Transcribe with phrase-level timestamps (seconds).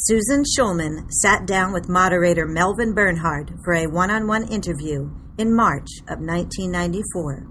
[0.00, 5.56] Susan Schulman sat down with moderator Melvin Bernhardt for a one on one interview in
[5.56, 7.48] March of 1994.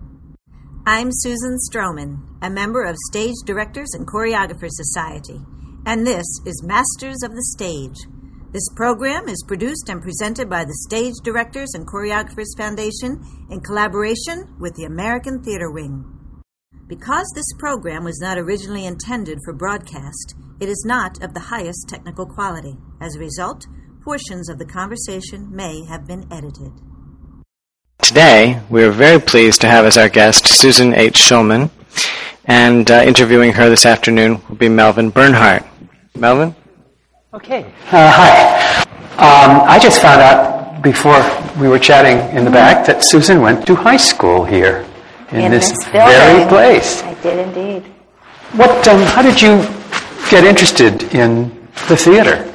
[0.86, 5.40] I'm Susan Stroman, a member of Stage Directors and Choreographers Society,
[5.88, 7.98] and this is Masters of the Stage.
[8.52, 14.54] This program is produced and presented by the Stage Directors and Choreographers Foundation in collaboration
[14.60, 16.15] with the American Theater Wing.
[16.88, 21.90] Because this program was not originally intended for broadcast, it is not of the highest
[21.90, 22.78] technical quality.
[23.02, 23.66] As a result,
[24.04, 26.74] portions of the conversation may have been edited.
[28.04, 31.16] Today, we are very pleased to have as our guest Susan H.
[31.16, 31.72] Schulman,
[32.46, 35.66] and uh, interviewing her this afternoon will be Melvin Bernhardt.
[36.16, 36.56] Melvin?
[37.34, 37.64] Okay.
[37.92, 38.82] Uh, hi.
[39.14, 41.20] Um, I just found out before
[41.60, 44.86] we were chatting in the back that Susan went to high school here
[45.32, 47.04] in, in this, this very place.
[47.04, 47.84] I did indeed.
[48.54, 48.88] What?
[48.88, 49.58] Um, how did you
[50.30, 51.50] get interested in
[51.88, 52.52] the theater?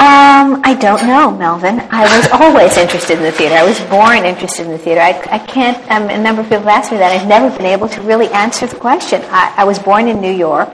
[0.00, 1.80] Um, I don't know, Melvin.
[1.90, 3.56] I was always interested in the theater.
[3.56, 5.00] I was born interested in the theater.
[5.00, 7.10] I, I can't, um, a number of people have asked me that.
[7.10, 9.22] I've never been able to really answer the question.
[9.24, 10.68] I, I was born in New York,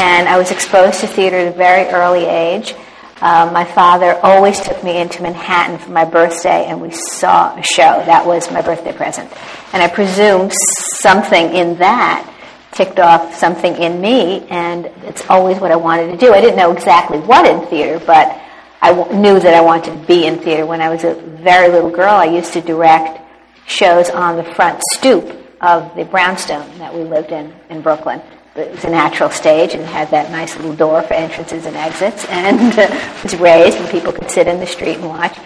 [0.00, 2.74] and I was exposed to theater at a very early age.
[3.22, 7.62] Um, my father always took me into Manhattan for my birthday, and we saw a
[7.62, 8.02] show.
[8.06, 9.30] That was my birthday present.
[9.72, 12.26] And I presume something in that
[12.72, 16.32] ticked off something in me, and it's always what I wanted to do.
[16.32, 18.40] I didn't know exactly what in theater, but
[18.80, 20.64] I w- knew that I wanted to be in theater.
[20.64, 23.20] When I was a very little girl, I used to direct
[23.66, 28.22] shows on the front stoop of the brownstone that we lived in in Brooklyn.
[28.56, 32.24] It was a natural stage and had that nice little door for entrances and exits,
[32.28, 35.38] and uh, was raised and people could sit in the street and watch.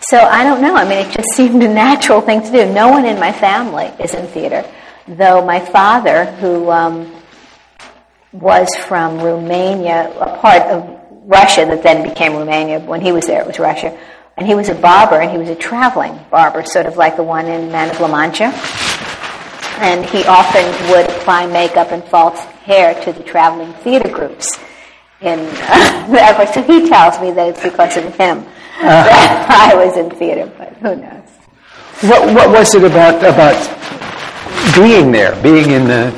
[0.00, 0.74] So I don't know.
[0.74, 2.72] I mean, it just seemed a natural thing to do.
[2.72, 4.64] No one in my family is in theater,
[5.08, 7.10] though my father, who um,
[8.32, 12.80] was from Romania, a part of Russia that then became Romania.
[12.80, 13.96] When he was there, it was Russia.
[14.36, 17.22] And he was a barber, and he was a traveling barber, sort of like the
[17.22, 18.52] one in Man of La Mancha.
[19.80, 24.46] And he often would apply makeup and false hair to the traveling theater groups.
[25.20, 29.96] In uh, so he tells me that it's because of him uh that I was
[29.96, 31.28] in theater, but who knows?
[32.02, 33.56] What, what was it about about
[34.74, 36.14] being there, being in the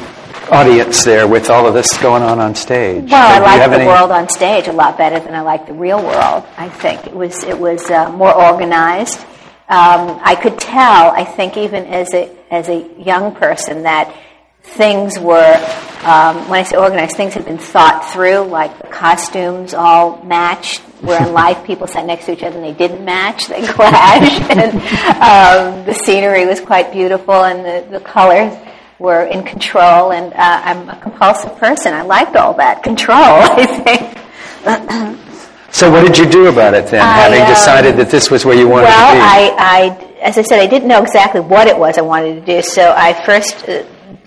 [0.52, 3.10] audience there with all of this going on on stage?
[3.10, 3.86] Well, I like the any...
[3.86, 6.44] world on stage a lot better than I like the real world.
[6.56, 9.24] I think it was it was uh, more organized.
[9.72, 11.12] Um, I could tell.
[11.12, 14.14] I think even as a as a young person that
[14.62, 15.56] things were
[16.04, 18.40] um, when I say organized, things had been thought through.
[18.40, 20.80] Like the costumes all matched.
[21.00, 24.42] Where in life people sat next to each other and they didn't match; they clashed.
[24.50, 28.54] and um, the scenery was quite beautiful, and the the colors
[28.98, 31.94] were in control, and uh, I'm a compulsive person.
[31.94, 35.18] I liked all that control, I think.
[35.72, 38.44] so, what did you do about it then, I, having um, decided that this was
[38.44, 39.18] where you wanted well, to be?
[39.18, 42.34] Well, I, I, as I said, I didn't know exactly what it was I wanted
[42.34, 43.84] to do, so I first, uh,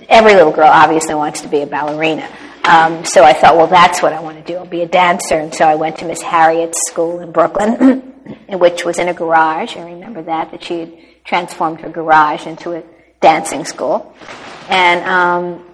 [0.09, 2.27] every little girl obviously wants to be a ballerina.
[2.65, 4.57] Um, so I thought, well, that's what I want to do.
[4.57, 5.35] I'll be a dancer.
[5.35, 7.99] And so I went to Miss Harriet's school in Brooklyn,
[8.49, 9.77] which was in a garage.
[9.77, 12.83] I remember that, that she had transformed her garage into a
[13.21, 14.15] dancing school
[14.69, 15.65] and um,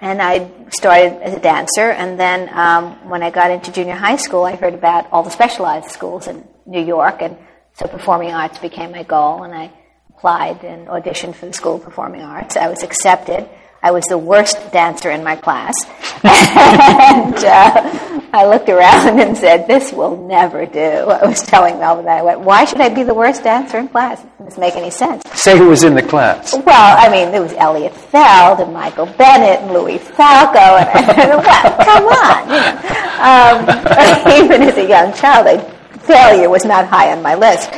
[0.00, 1.90] and I started as a dancer.
[1.90, 5.30] And then um, when I got into junior high school, I heard about all the
[5.30, 7.36] specialized schools in New York, and
[7.74, 9.42] so performing arts became my goal.
[9.42, 9.72] And I
[10.10, 12.56] applied and auditioned for the School of Performing Arts.
[12.56, 13.48] I was accepted.
[13.84, 15.74] I was the worst dancer in my class.
[16.24, 20.80] and uh, I looked around and said, This will never do.
[20.80, 22.20] I was telling Melvin that.
[22.20, 24.24] I went, Why should I be the worst dancer in class?
[24.24, 25.22] It doesn't make any sense.
[25.34, 26.54] Say who was in the class.
[26.54, 30.58] Well, I mean, there was Eliot Feld and Michael Bennett and Louis Falco.
[30.58, 30.88] And,
[31.20, 32.48] and well, come on.
[32.48, 32.80] You know.
[33.20, 35.58] um, even as a young child, I,
[35.98, 37.70] failure was not high on my list.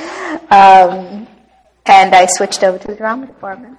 [0.52, 1.26] Um,
[1.84, 3.76] and I switched over to the drama department.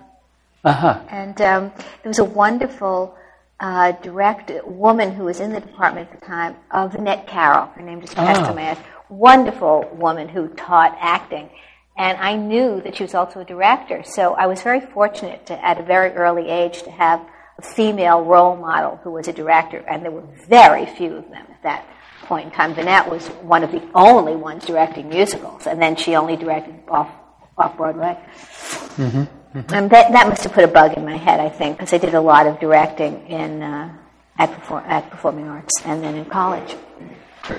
[0.63, 1.00] Uh-huh.
[1.09, 1.72] And um,
[2.03, 3.16] it was a wonderful
[3.59, 7.68] uh, direct woman who was in the department at the time, of Annette Carroll.
[7.68, 8.53] Her name just passed oh.
[8.53, 8.78] my head.
[9.09, 11.49] Wonderful woman who taught acting.
[11.97, 14.03] And I knew that she was also a director.
[14.03, 17.22] So I was very fortunate to, at a very early age, to have
[17.58, 19.79] a female role model who was a director.
[19.79, 21.87] And there were very few of them at that
[22.23, 22.78] point in time.
[22.78, 25.66] Annette was one of the only ones directing musicals.
[25.66, 27.09] And then she only directed off,
[27.58, 28.20] off Broadway.
[28.97, 29.36] Mm-hmm.
[29.53, 29.73] Mm-hmm.
[29.73, 31.97] Um, that, that must have put a bug in my head, I think, because I
[31.97, 33.94] did a lot of directing in, uh,
[34.38, 36.76] at, perform- at Performing Arts and then in college.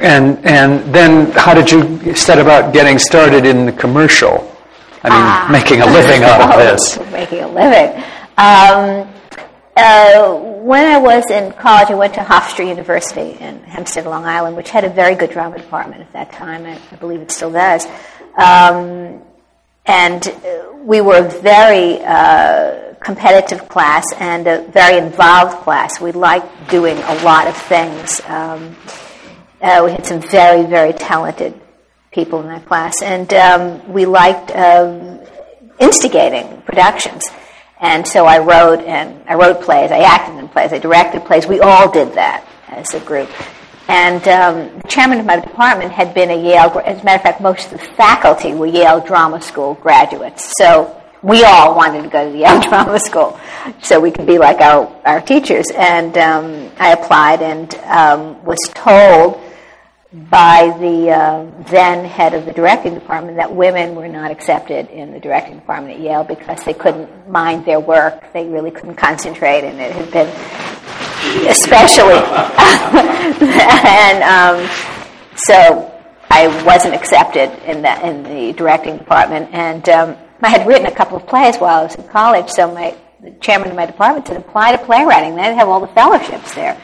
[0.01, 4.55] And, and then how did you set about getting started in the commercial?
[5.03, 5.49] I mean, ah.
[5.51, 6.99] making a living out of this.
[7.11, 8.03] making a living.
[8.37, 9.09] Um,
[9.77, 14.57] uh, when I was in college, I went to Hofstra University in Hempstead, Long Island,
[14.57, 16.67] which had a very good drama department at that time.
[16.67, 17.87] I, I believe it still does.
[18.37, 19.23] Um,
[19.89, 20.23] and
[20.85, 26.01] we were a very uh, competitive class and a very involved class.
[26.01, 28.21] We liked doing a lot of things.
[28.27, 28.77] Um,
[29.61, 31.59] uh, we had some very, very talented
[32.13, 35.21] people in that class, and um, we liked um,
[35.81, 37.25] instigating productions.
[37.81, 41.47] And so I wrote and I wrote plays, I acted in plays, I directed plays.
[41.47, 43.31] We all did that as a group.
[43.89, 47.23] And um, the chairman of my department had been a Yale, as a matter of
[47.23, 50.53] fact, most of the faculty were Yale Drama School graduates.
[50.59, 53.41] So we all wanted to go to the Yale Drama School
[53.83, 55.67] so we could be like our, our teachers.
[55.75, 59.41] And um, I applied and um, was told
[60.13, 65.13] by the uh, then head of the directing department that women were not accepted in
[65.13, 68.33] the directing department at Yale because they couldn't mind their work.
[68.33, 70.29] They really couldn't concentrate, and it had been
[71.47, 72.15] especially.
[73.41, 74.69] and um,
[75.37, 75.93] so
[76.31, 80.95] I wasn't accepted in the in the directing department, and um, I had written a
[80.95, 82.51] couple of plays while I was in college.
[82.51, 85.89] So my the chairman of my department said, "Apply to playwriting." They have all the
[85.89, 86.81] fellowships there.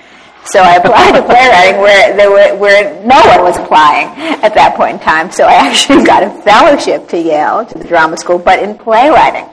[0.46, 4.08] So I applied to playwriting where there were, where no one was applying
[4.42, 5.30] at that point in time.
[5.30, 9.48] So I actually got a fellowship to Yale, to the drama school, but in playwriting,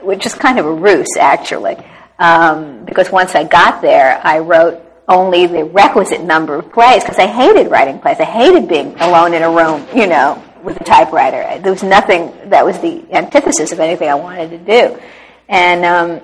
[0.00, 1.76] which is kind of a ruse, actually.
[2.20, 7.18] Um, because once I got there, I wrote only the requisite number of plays because
[7.18, 8.20] I hated writing plays.
[8.20, 11.42] I hated being alone in a room, you know, with a typewriter.
[11.62, 15.00] There was nothing that was the antithesis of anything I wanted to do.
[15.48, 16.20] And um,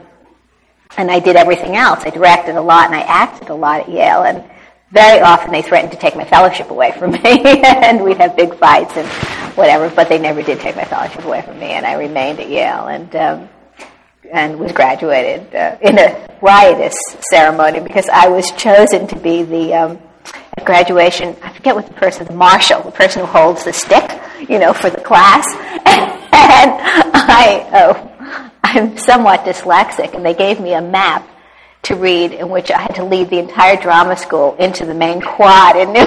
[0.99, 2.01] and I did everything else.
[2.05, 4.45] I directed a lot and I acted a lot at Yale, and
[4.93, 8.55] very often they threatened to take my fellowship away from me, and we'd have big
[8.57, 9.09] fights and
[9.57, 9.89] whatever.
[9.89, 12.87] But they never did take my fellowship away from me, and I remained at Yale
[12.87, 13.49] and um,
[14.33, 16.97] and was graduated uh, in a riotous
[17.31, 19.99] ceremony because I was chosen to be the um,
[20.57, 21.37] at graduation.
[21.43, 24.73] I forget what the person, the marshal, the person who holds the stick, you know,
[24.73, 25.47] for the class,
[25.87, 26.73] and
[27.13, 27.69] I.
[27.73, 28.13] Oh,
[28.63, 31.27] I'm somewhat dyslexic, and they gave me a map
[31.85, 35.21] to read in which I had to lead the entire drama school into the main
[35.23, 36.05] quad in New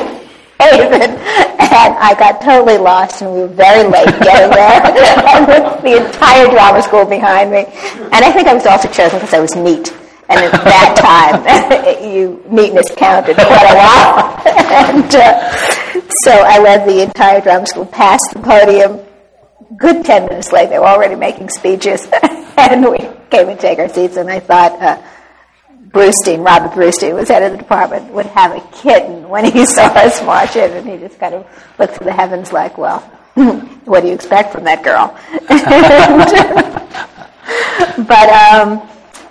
[0.60, 1.49] Haven.
[1.71, 4.81] And I got totally lost, and we were very late getting there,
[5.36, 7.66] and with the entire drama school behind me.
[7.68, 9.94] And I think I was also chosen because I was neat.
[10.30, 14.48] And at that time, you neatness counted quite a lot.
[14.48, 19.00] and uh, so I led the entire drama school past the podium,
[19.77, 20.69] good 10 minutes late.
[20.69, 22.07] They were already making speeches.
[22.57, 23.00] and we
[23.31, 25.01] came and take our seats, and I thought uh,
[25.89, 29.88] Brustein, Robert Brustein, was head of the department, would have a kitten when he saw
[29.88, 31.47] us march in, and he just kind of
[31.80, 33.00] looked to the heavens like, well,
[33.86, 35.15] what do you expect from that girl?
[38.07, 38.77] but um,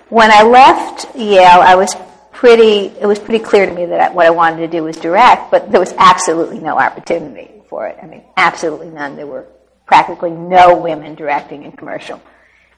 [0.08, 1.94] when I left Yale, I was
[2.32, 5.50] pretty, it was pretty clear to me that what I wanted to do was direct,
[5.50, 7.98] but there was absolutely no opportunity for it.
[8.02, 9.16] I mean, absolutely none.
[9.16, 9.46] There were
[9.86, 12.20] practically no women directing in commercial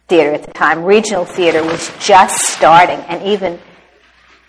[0.08, 0.84] theater at the time.
[0.84, 3.60] Regional theater was just starting, and even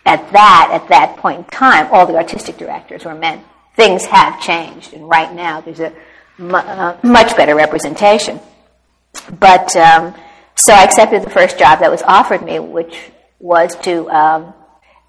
[0.06, 3.44] at that, at that point in time, all the artistic directors were men.
[3.75, 5.94] Things have changed, and right now there's a
[6.39, 8.39] uh, much better representation.
[9.39, 10.15] But um,
[10.56, 14.53] so I accepted the first job that was offered me, which was to um,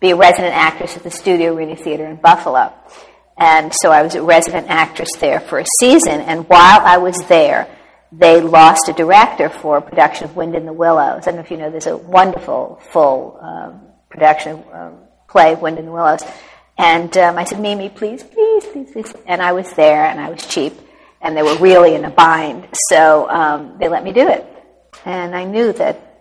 [0.00, 2.72] be a resident actress at the Studio Arena Theater in Buffalo.
[3.38, 7.16] And so I was a resident actress there for a season, and while I was
[7.28, 7.68] there,
[8.12, 11.22] they lost a director for a production of Wind in the Willows.
[11.26, 13.81] I don't know if you know, there's a wonderful full um,
[14.12, 16.22] production um, play Wind in the Willows.
[16.78, 19.12] And um, I said, Mimi, please, please, please, please.
[19.26, 20.74] And I was there, and I was cheap,
[21.20, 22.68] and they were really in a bind.
[22.88, 24.46] So um, they let me do it.
[25.04, 26.12] And I knew that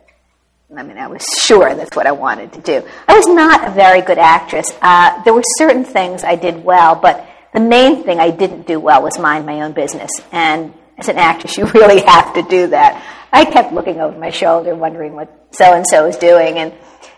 [0.75, 2.87] I mean, I was sure that's what I wanted to do.
[3.05, 4.71] I was not a very good actress.
[4.81, 8.79] Uh, there were certain things I did well, but the main thing I didn't do
[8.79, 10.09] well was mind my own business.
[10.31, 13.03] And as an actress, you really have to do that.
[13.33, 16.73] I kept looking over my shoulder, wondering what so and so was doing, and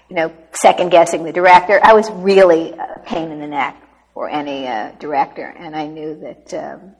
[0.10, 1.80] you know, second guessing the director.
[1.82, 3.82] I was really a pain in the neck
[4.14, 6.96] for any uh, director, and I knew that um,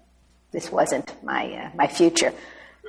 [0.52, 2.34] this wasn't my uh, my future.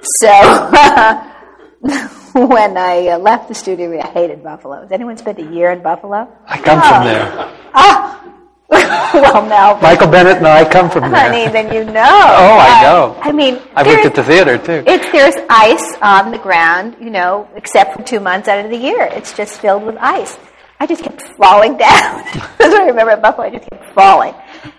[0.02, 0.28] So
[2.34, 4.82] when I uh, left the studio, I hated Buffalo.
[4.82, 6.28] Has anyone spent a year in Buffalo?
[6.46, 6.88] I come oh.
[6.88, 7.52] from there.
[7.74, 8.23] Ah,
[8.70, 9.82] well, Melvin.
[9.82, 11.20] Michael Bennett and I come from there.
[11.20, 12.02] Honey, then you know.
[12.02, 13.18] Oh, I know.
[13.20, 14.84] I mean, I've looked at the theater too.
[14.86, 18.76] It's there's ice on the ground, you know, except for two months out of the
[18.76, 19.02] year.
[19.12, 20.36] It's just filled with ice.
[20.80, 22.24] I just kept falling down.
[22.24, 23.46] That's what I remember at Buffalo.
[23.46, 24.34] I just kept falling,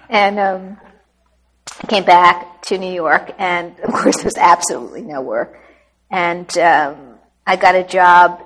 [0.09, 0.77] and um,
[1.83, 5.57] I came back to New York, and of course, there was absolutely no work,
[6.09, 8.41] and um, I got a job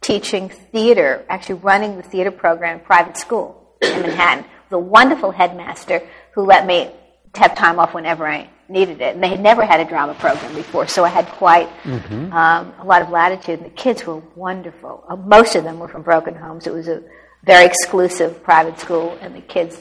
[0.00, 4.44] teaching theater, actually running the theater program in private school in Manhattan.
[4.70, 6.90] The wonderful headmaster who let me
[7.34, 9.14] have time off whenever I needed it.
[9.14, 12.32] And they had never had a drama program before, so I had quite mm-hmm.
[12.32, 13.60] um, a lot of latitude.
[13.60, 15.04] And the kids were wonderful.
[15.08, 16.66] Uh, most of them were from broken homes.
[16.66, 17.02] It was a
[17.44, 19.78] very exclusive private school, and the kids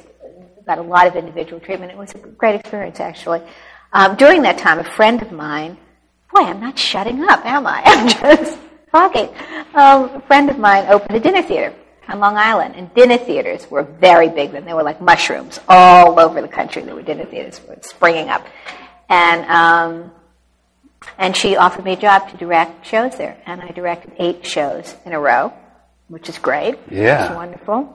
[0.65, 1.91] got a lot of individual treatment.
[1.91, 3.41] It was a great experience, actually.
[3.93, 5.77] Um, during that time, a friend of mine,
[6.33, 7.81] boy, I'm not shutting up, am I?
[7.85, 8.59] I'm just
[8.91, 9.29] talking.
[9.73, 11.73] Um, a friend of mine opened a dinner theater
[12.07, 14.65] on Long Island, and dinner theaters were very big then.
[14.65, 16.81] They were like mushrooms all over the country.
[16.83, 18.45] There were dinner theaters springing up,
[19.09, 20.11] and um,
[21.17, 24.95] and she offered me a job to direct shows there, and I directed eight shows
[25.05, 25.53] in a row,
[26.07, 26.75] which is great.
[26.89, 27.93] Yeah, it's wonderful.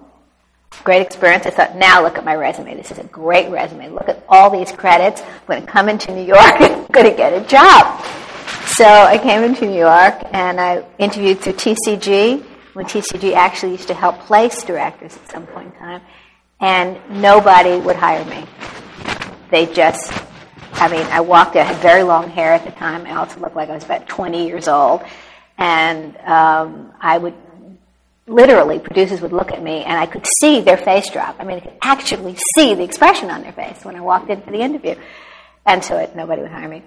[0.84, 1.46] Great experience.
[1.46, 2.74] I thought, now look at my resume.
[2.74, 3.90] This is a great resume.
[3.90, 5.20] Look at all these credits.
[5.20, 8.02] I'm going to come into New York and I'm going to get a job.
[8.66, 12.42] So I came into New York and I interviewed through TCG
[12.74, 16.02] when TCG actually used to help place directors at some point in time,
[16.60, 18.46] and nobody would hire me.
[19.50, 20.12] They just,
[20.74, 23.04] I mean, I walked in, I had very long hair at the time.
[23.04, 25.02] I also looked like I was about 20 years old.
[25.58, 27.34] And um, I would,
[28.26, 31.36] literally, producers would look at me and I could see their face drop.
[31.38, 34.50] I mean, I could actually see the expression on their face when I walked into
[34.50, 34.94] the interview.
[35.66, 36.82] And so it, nobody would hire me.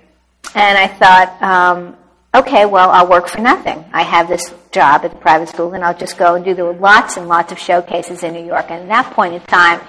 [0.55, 1.97] And I thought, um,
[2.35, 3.83] okay, well, I'll work for nothing.
[3.93, 6.55] I have this job at the private school, and I'll just go and do.
[6.55, 9.81] Were lots and lots of showcases in New York, and at that point in time,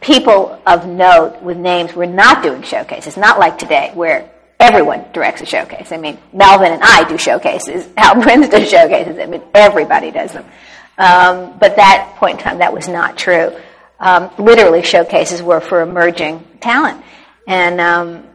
[0.00, 5.40] people of note with names were not doing showcases, not like today, where everyone directs
[5.40, 5.92] a showcase.
[5.92, 7.88] I mean, Melvin and I do showcases.
[7.96, 9.18] Hal Prince does showcases.
[9.18, 10.44] I mean, everybody does them.
[10.98, 13.56] Um, but that point in time, that was not true.
[14.00, 17.04] Um, literally, showcases were for emerging talent.
[17.46, 18.26] And um,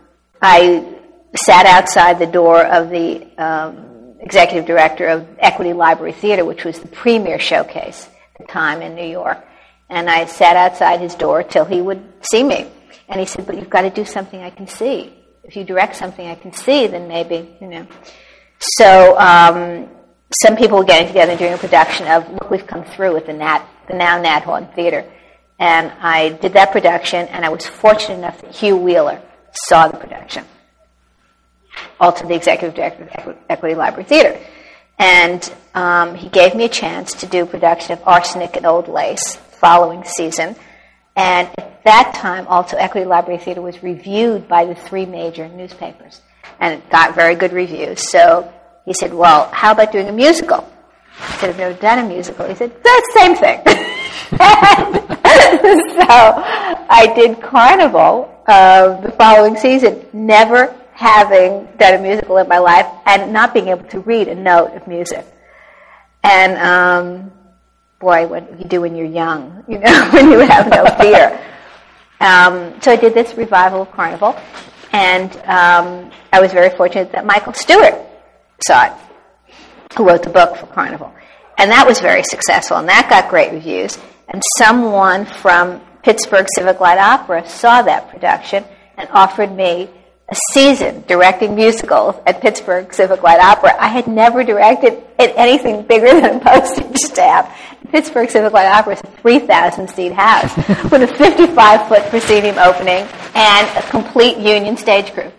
[0.42, 0.93] I
[1.36, 6.80] sat outside the door of the um, executive director of Equity Library Theater, which was
[6.80, 9.44] the premier showcase at the time in New York.
[9.90, 12.68] And I sat outside his door till he would see me.
[13.10, 15.14] And he said, But you've got to do something I can see.
[15.44, 17.88] If you direct something I can see, then maybe, you know.
[18.60, 19.90] So um,
[20.42, 23.34] some people were getting together during a production of Look, We've Come Through at the,
[23.34, 25.12] Nat, the now Nat Horne Theater.
[25.60, 29.22] And I did that production, and I was fortunate enough that Hugh Wheeler
[29.68, 30.46] saw the production
[32.04, 34.40] also the executive director of Equity Library Theater.
[35.00, 38.88] And um, he gave me a chance to do a production of Arsenic and Old
[38.88, 40.56] Lace following season.
[41.16, 46.22] And at that time, also, Equity Library Theater was reviewed by the three major newspapers.
[46.60, 48.12] And it got very good reviews.
[48.12, 48.52] So
[48.86, 50.70] he said, Well, how about doing a musical?
[51.20, 52.48] I said, I've never done a musical.
[52.48, 53.62] He said, the same thing.
[56.00, 56.08] so
[56.90, 60.06] I did Carnival uh, the following season.
[60.12, 64.36] Never having done a musical in my life and not being able to read a
[64.36, 65.26] note of music.
[66.24, 67.32] And um,
[68.00, 71.38] boy, what you do when you're young, you know, when you have no fear.
[72.22, 74.40] Um, so I did this revival of Carnival,
[74.94, 77.96] and um, I was very fortunate that Michael Stewart
[78.66, 78.94] saw it,
[79.98, 81.14] who wrote the book for Carnival.
[81.58, 83.98] And that was very successful, and that got great reviews.
[84.30, 88.64] And someone from Pittsburgh Civic Light Opera saw that production
[88.96, 89.90] and offered me
[90.52, 93.76] season directing musicals at Pittsburgh Civic Light Opera.
[93.80, 97.50] I had never directed at anything bigger than a postage stamp.
[97.90, 100.56] Pittsburgh Civic Light Opera is a 3,000 seat house
[100.92, 105.32] with a 55 foot proscenium opening and a complete union stage crew.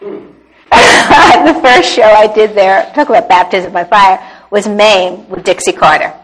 [0.70, 4.20] the first show I did there, talk about baptism by fire,
[4.50, 6.14] was Mame with Dixie Carter,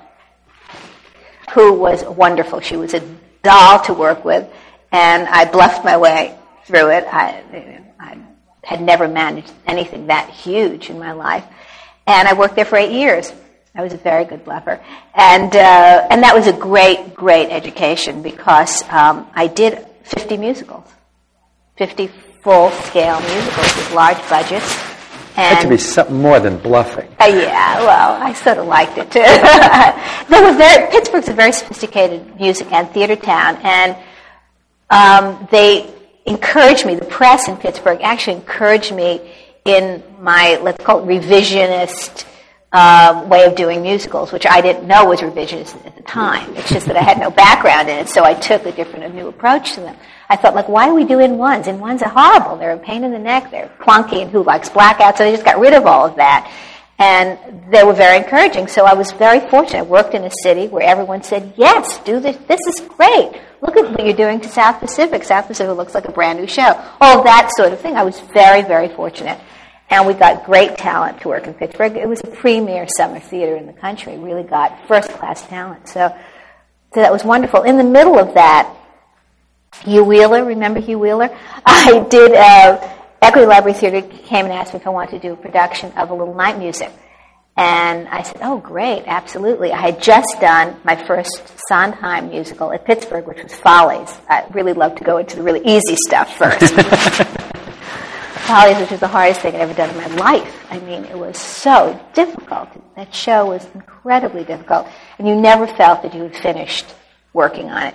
[1.52, 2.60] who was wonderful.
[2.60, 3.00] She was a
[3.42, 4.48] doll to work with,
[4.92, 6.36] and I bluffed my way
[6.66, 7.04] through it.
[7.06, 7.84] I,
[8.64, 11.44] had never managed anything that huge in my life.
[12.06, 13.33] And I worked there for eight years.
[13.75, 14.80] I was a very good bluffer.
[15.14, 20.88] And, uh, and that was a great, great education because um, I did 50 musicals,
[21.76, 22.09] 50
[22.42, 24.80] full scale musicals with large budgets.
[25.37, 27.09] And had to be something more than bluffing.
[27.18, 29.18] Uh, yeah, well, I sort of liked it too.
[30.30, 33.97] they were very, Pittsburgh's a very sophisticated music and theater town, and
[34.90, 35.93] um, they
[36.26, 39.31] encouraged me, the press in Pittsburgh actually encouraged me
[39.64, 42.26] in my, let's call it revisionist
[42.73, 46.57] uh, way of doing musicals, which I didn't know was revisionist at the time.
[46.57, 49.09] It's just that I had no background in it, so I took a different, a
[49.11, 49.97] new approach to them.
[50.28, 51.69] I thought, like, why do we do in ones?
[51.69, 52.57] In ones are horrible.
[52.57, 53.50] They're a pain in the neck.
[53.50, 55.19] They're clunky, and who likes blackouts?
[55.19, 56.50] So they just got rid of all of that.
[56.98, 57.38] And
[57.72, 58.68] they were very encouraging.
[58.68, 59.80] So I was very fortunate.
[59.80, 62.36] I worked in a city where everyone said, yes, do this.
[62.46, 63.32] This is great.
[63.60, 65.24] Look at what you're doing to South Pacific.
[65.24, 66.80] South Pacific looks like a brand new show.
[67.00, 67.96] All that sort of thing.
[67.96, 69.40] I was very, very fortunate.
[69.90, 71.96] And we got great talent to work in Pittsburgh.
[71.96, 74.16] It was a premier summer theater in the country.
[74.16, 75.88] Really got first class talent.
[75.88, 76.08] So,
[76.94, 77.62] so that was wonderful.
[77.62, 78.72] In the middle of that,
[79.84, 81.36] Hugh Wheeler, remember Hugh Wheeler?
[81.66, 82.93] I did, uh,
[83.25, 86.11] Equity Library Theater came and asked me if I wanted to do a production of
[86.11, 86.93] a little night music.
[87.57, 89.73] And I said, oh, great, absolutely.
[89.73, 94.14] I had just done my first Sondheim musical at Pittsburgh, which was Follies.
[94.28, 96.75] I really love to go into the really easy stuff first.
[98.45, 100.66] Follies, which was the hardest thing I'd ever done in my life.
[100.71, 102.69] I mean, it was so difficult.
[102.95, 104.87] That show was incredibly difficult.
[105.19, 106.95] And you never felt that you had finished
[107.33, 107.95] working on it.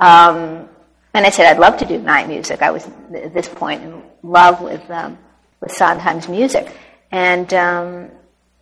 [0.00, 0.68] Um,
[1.16, 2.60] and I said, I'd love to do night music.
[2.60, 5.16] I was, at this point, in love with, um,
[5.62, 6.70] with Sondheim's music.
[7.10, 8.10] And um,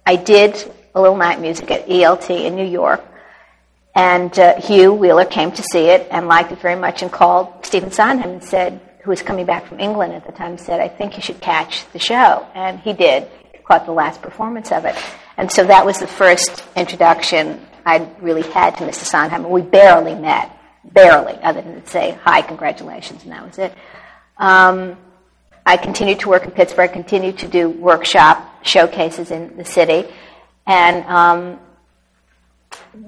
[0.07, 3.05] I did a little night music at ELT in New York.
[3.97, 7.67] And uh, Hugh Wheeler came to see it and liked it very much and called
[7.67, 10.87] Stephen Sondheim and said, who was coming back from England at the time, said, I
[10.87, 12.47] think you should catch the show.
[12.55, 13.27] And he did,
[13.65, 14.95] caught the last performance of it.
[15.37, 19.05] And so that was the first introduction I really had to Mr.
[19.05, 19.51] Sondheim.
[19.51, 20.54] We barely met
[20.93, 23.75] barely, other than to say, hi, congratulations, and that was it.
[24.37, 24.97] Um,
[25.67, 30.09] I continued to work in Pittsburgh, continued to do workshop showcases in the city,
[30.67, 31.59] and um,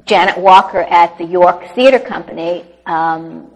[0.04, 3.50] Janet Walker at the York Theater Company um,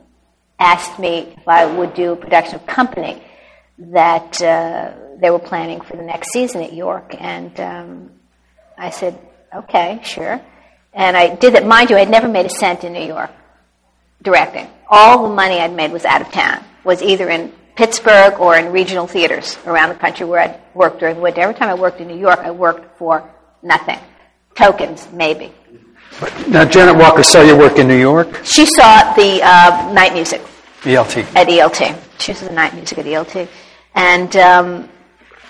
[0.58, 3.22] asked me if I would do a production of Company
[3.78, 8.10] that uh, they were planning for the next season at York, and um,
[8.76, 9.18] I said,
[9.54, 10.40] okay, sure.
[10.92, 11.64] And I did that.
[11.66, 13.30] Mind you, I had never made a cent in New York
[14.22, 14.68] directing.
[14.88, 18.72] All the money I'd made was out of town, was either in Pittsburgh or in
[18.72, 21.40] regional theaters around the country where I'd worked during the winter.
[21.40, 23.28] Every time I worked in New York, I worked for
[23.62, 23.98] nothing.
[24.54, 25.52] Tokens, maybe.
[26.48, 28.44] Now, Janet Walker saw your work in New York?
[28.44, 30.42] She saw the uh, night music.
[30.82, 31.36] ELT.
[31.36, 31.96] At ELT.
[32.18, 33.48] She saw the night music at ELT.
[33.94, 34.88] And um,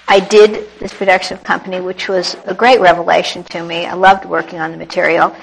[0.07, 3.87] I did this production company, which was a great revelation to me.
[3.87, 5.35] I loved working on the material.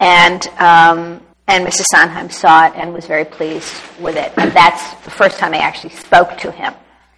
[0.00, 1.84] And um, and Mr.
[1.84, 4.32] Sondheim saw it and was very pleased with it.
[4.36, 6.74] And that's the first time I actually spoke to him.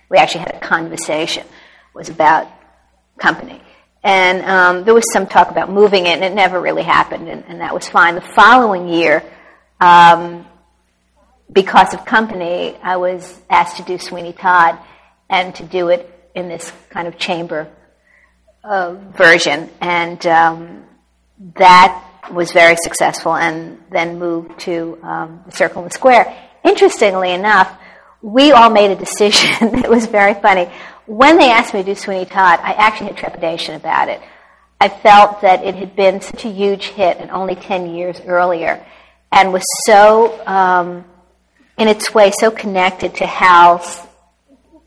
[0.09, 1.45] We actually had a conversation.
[1.45, 2.49] It was about
[3.19, 3.63] company.
[4.03, 7.45] And um, there was some talk about moving it, and it never really happened, and,
[7.49, 8.15] and that was fine.
[8.15, 9.25] The following year,
[9.81, 10.47] um,
[11.53, 14.79] because of company, I was asked to do Sweeney Todd
[15.29, 17.69] and to do it in this kind of chamber
[18.63, 19.71] uh, version.
[19.81, 20.85] And um,
[21.57, 26.35] that was very successful and then moved to um, Circle and Square.
[26.65, 27.77] Interestingly enough,
[28.23, 29.51] we all made a decision.
[29.85, 30.71] it was very funny.
[31.07, 34.21] When they asked me to do Sweeney Todd, I actually had trepidation about it.
[34.81, 38.85] I felt that it had been such a huge hit and only 10 years earlier
[39.33, 41.05] and was so, um,
[41.79, 44.01] in its way, so connected to Hal's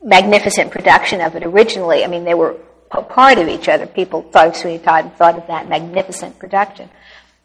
[0.02, 2.04] magnificent production of it originally.
[2.04, 2.56] I mean, they were
[2.90, 3.86] part of each other.
[3.86, 6.90] People thought of Sweeney Todd and thought of that magnificent production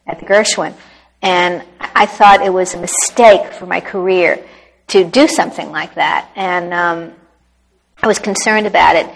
[0.06, 0.74] at the Gershwin.
[1.22, 4.46] And I thought it was a mistake for my career
[4.88, 6.30] to do something like that.
[6.36, 7.12] And um,
[8.02, 9.12] I was concerned about it.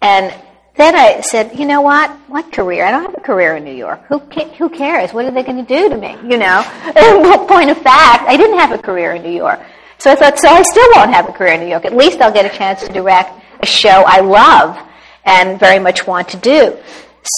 [0.00, 0.34] And
[0.76, 2.10] then I said, you know what?
[2.28, 2.84] What career?
[2.84, 4.04] I don't have a career in New York.
[4.08, 5.12] Who, who cares?
[5.12, 6.16] What are they going to do to me?
[6.24, 6.62] You know?
[7.48, 9.60] point of fact, I didn't have a career in New York.
[9.98, 11.84] So I thought, so I still won't have a career in New York.
[11.84, 14.76] At least I'll get a chance to direct a show I love
[15.24, 16.76] and very much want to do.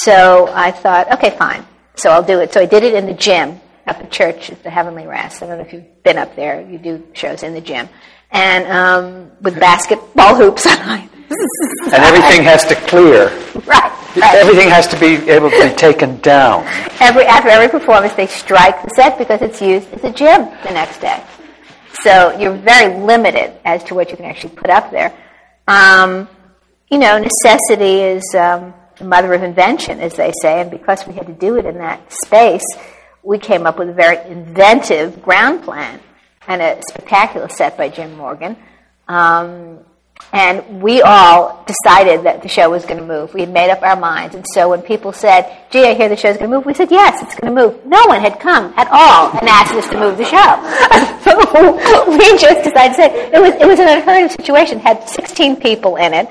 [0.03, 1.67] So I thought, okay, fine.
[1.97, 2.53] So I'll do it.
[2.53, 5.43] So I did it in the gym up at church at the Heavenly Rest.
[5.43, 6.61] I don't know if you've been up there.
[6.61, 7.89] You do shows in the gym.
[8.31, 11.09] And um, with basketball hoops on.
[11.31, 13.31] and everything has to clear.
[13.65, 14.35] Right, right.
[14.37, 16.65] Everything has to be able to be taken down.
[17.01, 20.71] Every, after every performance, they strike the set because it's used as a gym the
[20.71, 21.25] next day.
[22.03, 25.17] So you're very limited as to what you can actually put up there.
[25.67, 26.29] Um,
[26.91, 31.15] you know, necessity is um, the mother of invention, as they say, and because we
[31.15, 32.65] had to do it in that space,
[33.23, 36.01] we came up with a very inventive ground plan
[36.47, 38.57] and a spectacular set by Jim Morgan.
[39.09, 39.81] Um,
[40.33, 43.35] and we all decided that the show was going to move.
[43.35, 44.35] We had made up our minds.
[44.35, 46.91] And so when people said, gee, I hear the show's going to move, we said,
[46.91, 47.85] yes, it's going to move.
[47.87, 50.35] No one had come at all and asked us to move the show.
[51.25, 52.99] so we just decided
[53.33, 54.79] it was, it was an unheard of situation.
[54.79, 56.29] It had 16 people in it.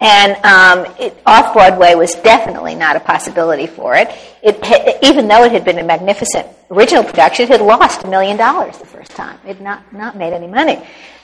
[0.00, 4.08] And um, off Broadway was definitely not a possibility for it.
[4.42, 4.98] it.
[5.02, 8.78] Even though it had been a magnificent original production, it had lost a million dollars
[8.78, 9.38] the first time.
[9.44, 10.82] It had not, not made any money.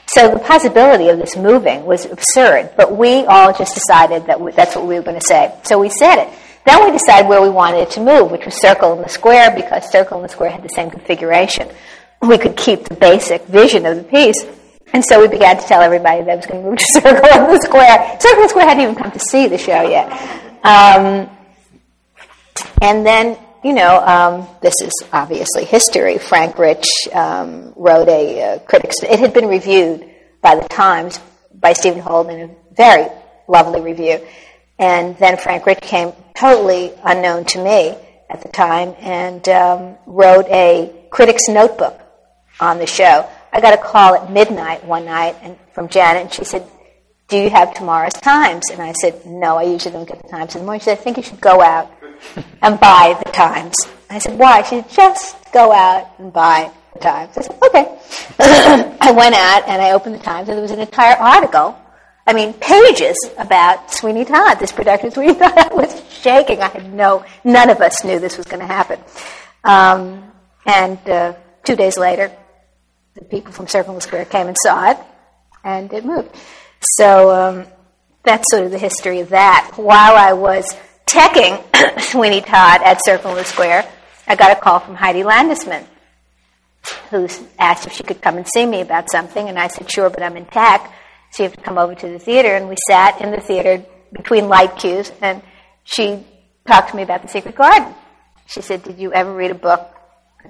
[0.09, 4.53] So the possibility of this moving was absurd, but we all just decided that we,
[4.53, 5.53] that's what we were going to say.
[5.65, 6.29] So we said it.
[6.67, 9.57] Then we decided where we wanted it to move, which was Circle in the Square,
[9.57, 11.69] because Circle in the Square had the same configuration.
[12.21, 14.45] We could keep the basic vision of the piece
[14.93, 17.11] And so we began to tell everybody that I was going to move to Circle
[17.11, 18.21] in the Square.
[18.21, 20.11] Circle in the Square hadn't even come to see the show yet.
[20.65, 21.29] Um,
[22.83, 26.19] and then, you know, um, this is obviously history.
[26.19, 28.97] Frank Rich um, wrote a uh, critics.
[29.03, 30.09] It had been reviewed
[30.41, 31.21] by the Times
[31.55, 33.09] by Stephen Holden in a very
[33.49, 34.25] lovely review.
[34.79, 37.97] And then Frank Rich came totally unknown to me
[38.29, 42.01] at the time and um, wrote a critic's notebook
[42.61, 43.29] on the show.
[43.53, 46.67] I got a call at midnight one night and, from Janet, and she said,
[47.29, 48.65] Do you have tomorrow's Times?
[48.71, 50.81] And I said, No, I usually don't get the Times in the morning.
[50.81, 51.91] She said, I think you should go out
[52.63, 53.75] and buy the Times.
[54.11, 54.63] I said, Why?
[54.63, 57.37] She said, Just go out and buy the Times.
[57.37, 57.99] I said, Okay.
[59.01, 61.79] I went out and I opened the Times, and there was an entire article
[62.29, 65.53] I mean, pages about Sweeney Todd, this production of Sweeney Todd.
[65.57, 66.61] I was shaking.
[66.61, 68.99] I had no, none of us knew this was going to happen.
[69.63, 70.33] Um,
[70.67, 72.33] and uh, two days later,
[73.17, 74.99] the people from Circle Square came and saw it,
[75.65, 76.35] and it moved.
[76.81, 77.67] So um,
[78.23, 79.73] that's sort of the history of that.
[79.77, 80.77] While I was
[81.07, 81.63] teching
[82.01, 83.91] Sweeney Todd at Circle Square,
[84.29, 85.85] I got a call from Heidi Landesman,
[87.11, 90.11] who asked if she could come and see me about something, and I said, sure,
[90.11, 90.93] but I'm in tech
[91.37, 93.85] so you have to come over to the theater, and we sat in the theater
[94.13, 95.43] between light cues, and
[95.85, 96.25] she
[96.67, 97.95] talked to me about The Secret Garden.
[98.47, 99.96] She said, Did you ever read a book?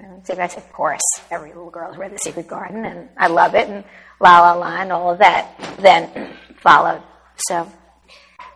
[0.00, 1.00] And I said, Of course.
[1.30, 3.84] Every little girl's read The Secret Garden, and I love it, and
[4.20, 7.02] La La La, and all of that then followed.
[7.48, 7.70] So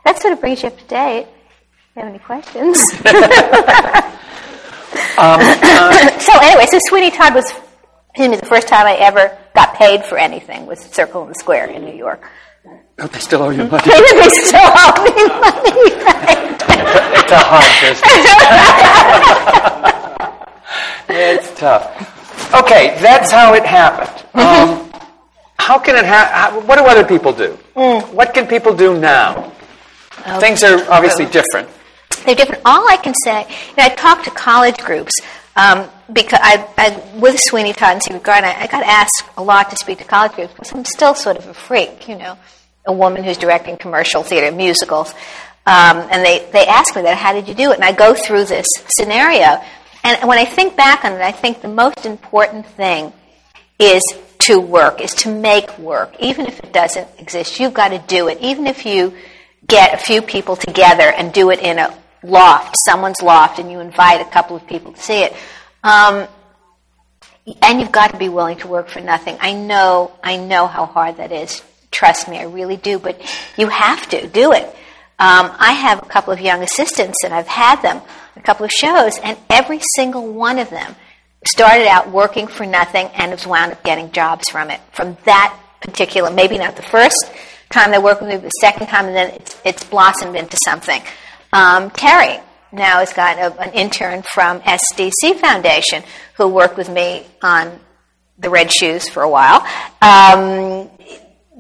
[0.05, 1.27] that sort of brings you up to date.
[1.27, 2.79] If you have any questions?
[5.19, 7.53] um, uh, so, anyway, so Sweeney Todd was
[8.11, 11.35] excuse me, the first time I ever got paid for anything was Circle in the
[11.37, 12.29] Square in New York.
[12.99, 13.83] Oh, they still owe you money.
[13.85, 15.95] they still owe me money.
[16.05, 16.59] Right?
[17.17, 18.27] it's a hard business.
[21.09, 22.55] It's tough.
[22.55, 24.27] Okay, that's how it happened.
[24.35, 24.91] Um,
[25.59, 26.67] how can it happen?
[26.67, 27.59] What do other people do?
[27.77, 28.13] Mm.
[28.13, 29.53] What can people do now?
[30.21, 30.41] Okay.
[30.41, 31.69] Things are obviously different.
[32.25, 32.63] They're different.
[32.65, 35.13] All I can say, you know, I talk to college groups
[35.57, 39.71] um, because I, I, with Sweeney Todd and Garden, I, I got asked a lot
[39.71, 42.37] to speak to college groups because I'm still sort of a freak, you know,
[42.87, 45.13] a woman who's directing commercial theater musicals.
[45.67, 47.77] Um, and they, they ask me that, how did you do it?
[47.77, 49.63] And I go through this scenario.
[50.03, 53.13] And when I think back on it, I think the most important thing
[53.79, 54.03] is
[54.41, 56.15] to work, is to make work.
[56.21, 58.39] Even if it doesn't exist, you've got to do it.
[58.41, 59.15] Even if you
[59.67, 63.81] get a few people together and do it in a loft, someone's loft, and you
[63.81, 65.35] invite a couple of people to see it.
[65.83, 66.27] Um,
[67.63, 69.37] and you've got to be willing to work for nothing.
[69.41, 71.63] I know, I know how hard that is.
[71.91, 72.99] Trust me, I really do.
[72.99, 73.21] But
[73.57, 74.65] you have to do it.
[75.19, 78.01] Um, I have a couple of young assistants, and I've had them
[78.41, 80.97] a couple of shows, and every single one of them
[81.47, 84.81] started out working for nothing and has wound up getting jobs from it.
[84.93, 87.31] From that particular, maybe not the first
[87.71, 90.57] time they worked with me, but the second time, and then it's, it's blossomed into
[90.65, 91.01] something.
[91.53, 92.41] Um, Terry
[92.73, 96.03] now has got a, an intern from SDC Foundation
[96.37, 97.79] who worked with me on
[98.39, 99.61] the Red Shoes for a while.
[100.01, 100.90] Um,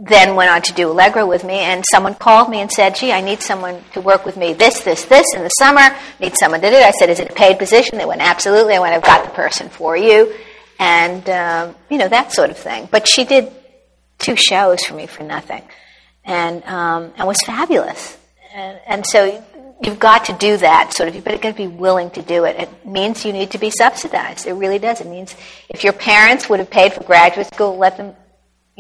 [0.03, 3.13] then went on to do Allegro with me, and someone called me and said, "Gee,
[3.13, 5.95] I need someone to work with me this, this, this in the summer.
[6.19, 8.75] Need someone to do it." I said, "Is it a paid position?" They went, "Absolutely."
[8.75, 10.35] I went, "I've got the person for you,"
[10.79, 12.89] and um, you know that sort of thing.
[12.91, 13.53] But she did
[14.19, 15.63] two shows for me for nothing,
[16.25, 18.17] and um, and was fabulous.
[18.55, 19.45] And, and so
[19.83, 22.57] you've got to do that sort of you've got to be willing to do it
[22.59, 25.35] it means you need to be subsidized it really does it means
[25.69, 28.15] if your parents would have paid for graduate school let them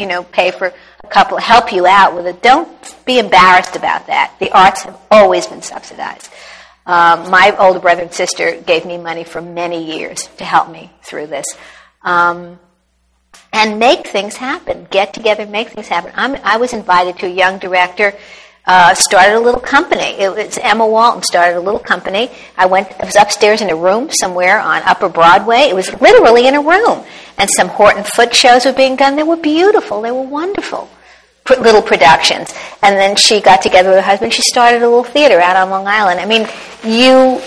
[0.00, 0.72] you know pay for
[1.04, 2.42] a couple help you out with it.
[2.42, 2.68] Don't
[3.04, 4.34] be embarrassed about that.
[4.40, 6.30] The arts have always been subsidized.
[6.86, 10.90] Um, my older brother and sister gave me money for many years to help me
[11.02, 11.46] through this.
[12.02, 12.58] Um,
[13.52, 14.86] and make things happen.
[14.90, 16.12] Get together make things happen.
[16.14, 18.14] I'm, i was invited to a young director
[18.66, 20.20] uh, started a little company.
[20.20, 22.30] It was Emma Walton started a little company.
[22.56, 22.88] I went.
[23.00, 25.62] I was upstairs in a room somewhere on Upper Broadway.
[25.62, 27.04] It was literally in a room,
[27.38, 29.16] and some Horton Foote shows were being done.
[29.16, 30.02] They were beautiful.
[30.02, 30.88] They were wonderful.
[31.48, 34.32] Little productions, and then she got together with her husband.
[34.32, 36.20] She started a little theater out on Long Island.
[36.20, 36.46] I mean,
[36.84, 37.40] you,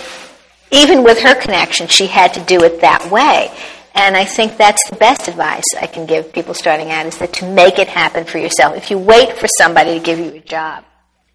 [0.72, 3.50] even with her connection, she had to do it that way.
[3.96, 7.32] And I think that's the best advice I can give people starting out is that
[7.34, 8.76] to make it happen for yourself.
[8.76, 10.84] If you wait for somebody to give you a job,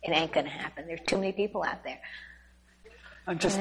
[0.02, 0.86] it ain't going to happen.
[0.86, 2.00] There's too many people out there.
[3.26, 3.58] I'm just,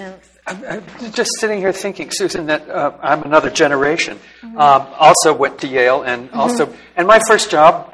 [0.47, 4.17] I'm, I'm, just sitting here thinking, Susan, that uh, I'm another generation.
[4.41, 4.57] Mm-hmm.
[4.57, 6.39] Um, also went to Yale, and mm-hmm.
[6.39, 7.93] also, and my first job,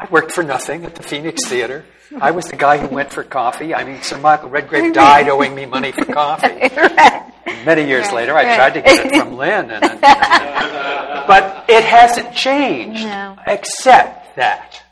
[0.00, 1.84] I worked for nothing at the Phoenix Theater.
[2.20, 3.72] I was the guy who went for coffee.
[3.72, 6.48] I mean, Sir Michael Redgrave died owing me money for coffee.
[6.76, 7.32] right.
[7.64, 8.14] Many years right.
[8.14, 8.56] later, I right.
[8.56, 13.36] tried to get it from Lynn, and, but it hasn't changed, no.
[13.46, 14.82] except that.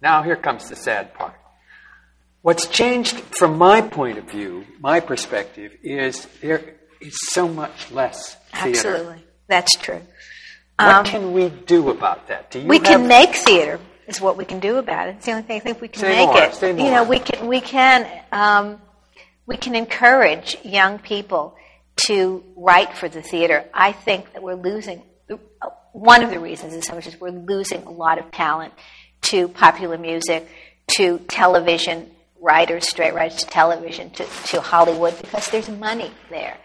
[0.00, 1.34] Now, here comes the sad part.
[2.42, 8.34] What's changed from my point of view, my perspective, is there is so much less
[8.52, 8.88] theater.
[8.88, 9.24] Absolutely.
[9.48, 10.00] That's true.
[10.76, 12.50] What Um, can we do about that?
[12.50, 13.78] Do you we can make theater
[14.08, 15.16] is what we can do about it.
[15.16, 16.78] It's the only thing I think we can Say make more, it.
[16.78, 18.80] You know, we can we can um,
[19.46, 21.54] we can encourage young people
[22.08, 23.64] to write for the theater.
[23.72, 25.02] I think that we're losing.
[25.92, 28.72] One of the reasons is so much is we're losing a lot of talent
[29.22, 30.48] to popular music,
[30.96, 32.10] to television
[32.42, 36.58] writers, straight writers to television, to, to Hollywood because there's money there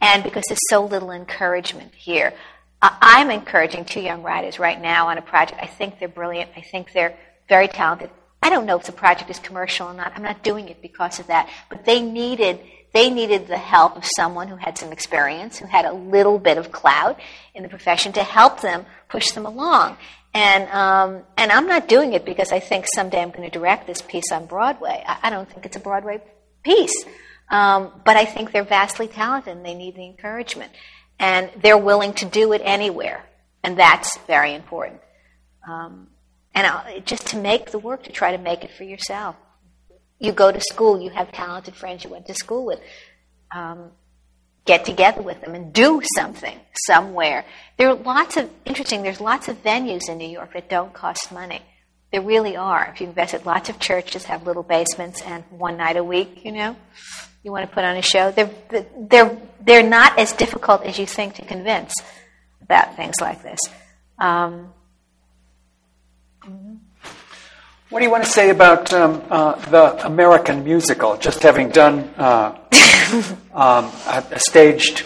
[0.00, 2.34] and because there's so little encouragement here.
[2.82, 5.60] I'm encouraging two young writers right now on a project.
[5.62, 6.50] I think they're brilliant.
[6.56, 7.16] I think they're
[7.48, 8.10] very talented.
[8.42, 10.12] I don't know if the project is commercial or not.
[10.16, 11.48] I'm not doing it because of that.
[11.70, 12.58] But they needed
[12.92, 16.58] they needed the help of someone who had some experience, who had a little bit
[16.58, 17.18] of clout
[17.54, 19.96] in the profession to help them push them along.
[20.34, 23.86] And um, and I'm not doing it because I think someday I'm going to direct
[23.86, 25.04] this piece on Broadway.
[25.06, 26.22] I, I don't think it's a Broadway
[26.62, 27.04] piece.
[27.50, 30.72] Um, but I think they're vastly talented and they need the encouragement.
[31.18, 33.24] And they're willing to do it anywhere.
[33.62, 35.00] And that's very important.
[35.68, 36.08] Um,
[36.54, 39.36] and uh, just to make the work, to try to make it for yourself.
[40.18, 42.80] You go to school, you have talented friends you went to school with.
[43.54, 43.90] Um,
[44.64, 47.44] get together with them and do something somewhere.
[47.76, 49.02] There are lots of interesting.
[49.02, 51.62] There's lots of venues in New York that don't cost money.
[52.12, 52.90] There really are.
[52.92, 56.44] If you invest lots of churches have little basements and one night a week.
[56.44, 56.76] You know,
[57.42, 58.30] you want to put on a show.
[58.30, 58.50] They're
[58.96, 61.94] they're they're not as difficult as you think to convince
[62.60, 63.58] about things like this.
[64.18, 64.72] Um,
[67.92, 71.18] What do you want to say about um, uh, the American musical?
[71.18, 72.56] Just having done uh,
[73.52, 75.04] um, a, a staged,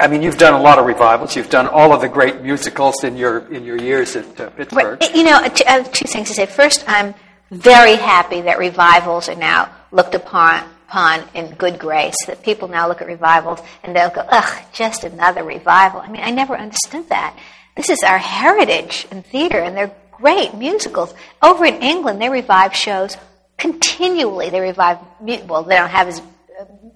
[0.00, 1.36] I mean, you've done a lot of revivals.
[1.36, 5.00] You've done all of the great musicals in your in your years at uh, Pittsburgh.
[5.14, 6.46] You know, uh, t- uh, two things to say.
[6.46, 7.14] First, I'm
[7.52, 12.16] very happy that revivals are now looked upon, upon in good grace.
[12.26, 16.24] That people now look at revivals and they'll go, "Ugh, just another revival." I mean,
[16.24, 17.38] I never understood that.
[17.76, 21.14] This is our heritage in theater, and they're great musicals.
[21.42, 23.16] Over in England, they revive shows
[23.58, 24.50] continually.
[24.50, 24.98] They revive,
[25.46, 26.22] well, they don't have as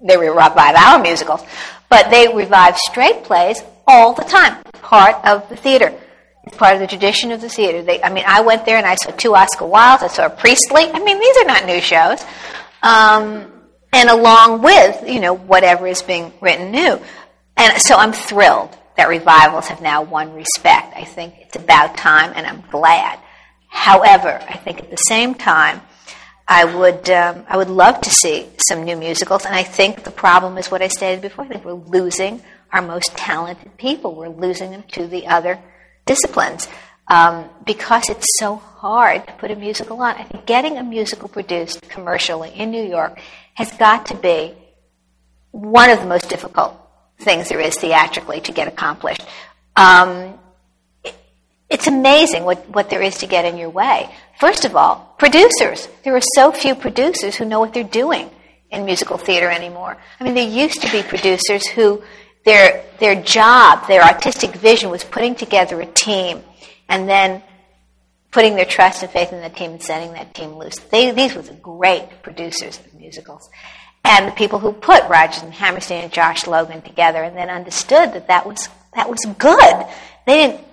[0.03, 1.43] they revive our musicals,
[1.89, 4.63] but they revive straight plays all the time.
[4.75, 5.93] Part of the theater.
[6.45, 7.83] It's part of the tradition of the theater.
[7.83, 10.03] They, I mean, I went there and I saw two Oscar Wildes.
[10.03, 10.85] I saw Priestley.
[10.85, 12.25] I mean, these are not new shows.
[12.83, 13.53] Um,
[13.93, 17.01] and along with, you know, whatever is being written new.
[17.57, 20.93] And so I'm thrilled that revivals have now won respect.
[20.97, 23.21] I think it's about time, and I'm glad.
[23.69, 25.81] However, I think at the same time,
[26.49, 30.11] I would um, I would love to see some new musicals, and I think the
[30.11, 31.45] problem is what I stated before.
[31.45, 34.17] I think we're losing our most talented people.
[34.17, 35.61] We're losing them to the other
[36.05, 36.67] disciplines
[37.07, 40.17] um, because it's so hard to put a musical on.
[40.17, 43.21] I think getting a musical produced commercially in New York
[43.55, 44.55] has got to be
[45.53, 46.75] one of the most difficult
[47.21, 49.23] things there is theatrically to get accomplished.
[49.77, 50.39] Um,
[51.05, 51.15] it-
[51.69, 54.09] it's amazing what, what there is to get in your way.
[54.39, 55.89] First of all, producers.
[56.05, 58.31] There are so few producers who know what they're doing
[58.71, 59.97] in musical theater anymore.
[60.21, 62.03] I mean, there used to be producers who
[62.45, 66.43] their their job, their artistic vision was putting together a team
[66.89, 67.43] and then
[68.31, 70.79] putting their trust and faith in the team and setting that team loose.
[70.79, 73.49] They, these were the great producers of musicals.
[74.09, 78.15] And the people who put Rodgers and Hammerstein and Josh Logan together and then understood
[78.15, 79.87] that that was, that was good.
[80.27, 80.65] They didn't,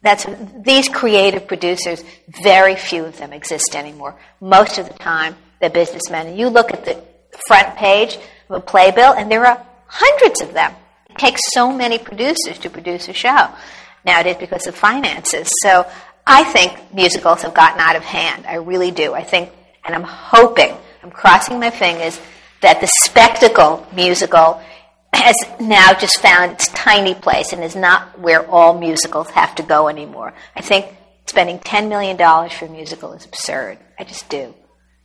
[0.00, 0.26] that's,
[0.64, 2.04] these creative producers,
[2.44, 4.14] very few of them exist anymore.
[4.40, 6.28] Most of the time, they're businessmen.
[6.28, 7.02] And you look at the
[7.48, 8.16] front page
[8.48, 10.72] of a playbill, and there are hundreds of them.
[11.10, 13.48] It takes so many producers to produce a show
[14.04, 15.50] nowadays because of finances.
[15.64, 15.84] So
[16.24, 18.46] I think musicals have gotten out of hand.
[18.46, 19.14] I really do.
[19.14, 19.50] I think,
[19.84, 22.20] and I'm hoping, I'm crossing my fingers,
[22.60, 24.60] that the spectacle musical
[25.12, 29.62] has now just found its tiny place and is not where all musicals have to
[29.62, 30.34] go anymore.
[30.56, 30.86] I think
[31.26, 32.16] spending $10 million
[32.50, 33.78] for a musical is absurd.
[33.98, 34.54] I just do.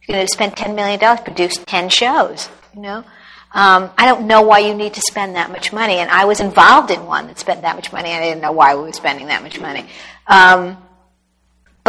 [0.08, 3.04] You're going to spend $10 million, produce 10 shows, you know?
[3.52, 6.40] Um, I don't know why you need to spend that much money, and I was
[6.40, 9.28] involved in one that spent that much money, I didn't know why we were spending
[9.28, 9.88] that much money.
[10.28, 10.78] Um,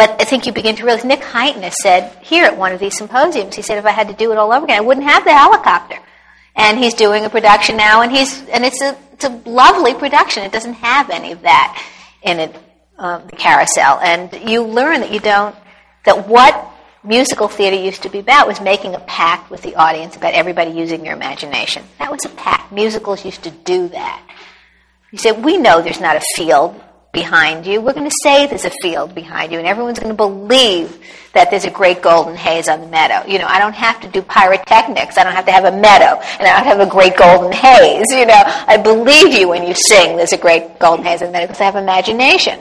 [0.01, 2.97] but I think you begin to realize, Nick has said here at one of these
[2.97, 5.25] symposiums, he said, if I had to do it all over again, I wouldn't have
[5.25, 5.99] the helicopter.
[6.57, 10.43] And he's doing a production now, and he's and it's a it's a lovely production.
[10.43, 11.87] It doesn't have any of that
[12.23, 12.57] in it,
[12.97, 15.55] um, the carousel, and you learn that you don't
[16.07, 16.55] that what
[17.05, 20.71] musical theater used to be about was making a pact with the audience about everybody
[20.71, 21.85] using your imagination.
[21.99, 22.73] That was a pact.
[22.73, 24.23] Musicals used to do that.
[25.13, 26.83] You said we know there's not a field
[27.13, 27.81] behind you.
[27.81, 30.97] We're going to say there's a field behind you, and everyone's going to believe
[31.33, 33.29] that there's a great golden haze on the meadow.
[33.29, 35.19] You know, I don't have to do pyrotechnics.
[35.19, 38.07] I don't have to have a meadow, and I don't have a great golden haze.
[38.11, 41.33] You know, I believe you when you sing there's a great golden haze on the
[41.33, 42.61] meadow because I have imagination.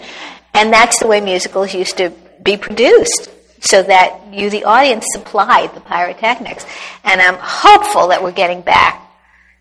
[0.53, 3.29] And that's the way musicals used to be produced
[3.61, 6.65] so that you, the audience, supplied the pyrotechnics.
[7.03, 9.05] And I'm hopeful that we're getting back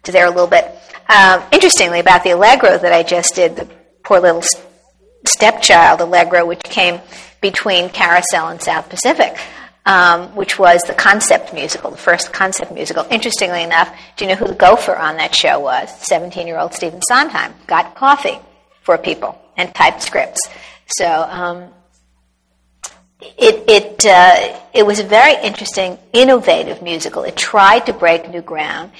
[0.05, 0.65] to there a little bit.
[1.09, 3.69] Um, interestingly, about the Allegro that I just did, the
[4.03, 4.43] poor little
[5.27, 7.01] stepchild Allegro, which came
[7.41, 9.37] between Carousel and South Pacific,
[9.87, 13.07] um, which was the concept musical, the first concept musical.
[13.11, 15.91] Interestingly enough, do you know who the gopher on that show was?
[16.07, 18.39] 17 year old Stephen Sondheim got coffee
[18.83, 20.41] for people and typed scripts.
[20.87, 21.69] So um,
[23.21, 27.25] it it uh, it was a very interesting, innovative musical.
[27.25, 28.93] It tried to break new ground.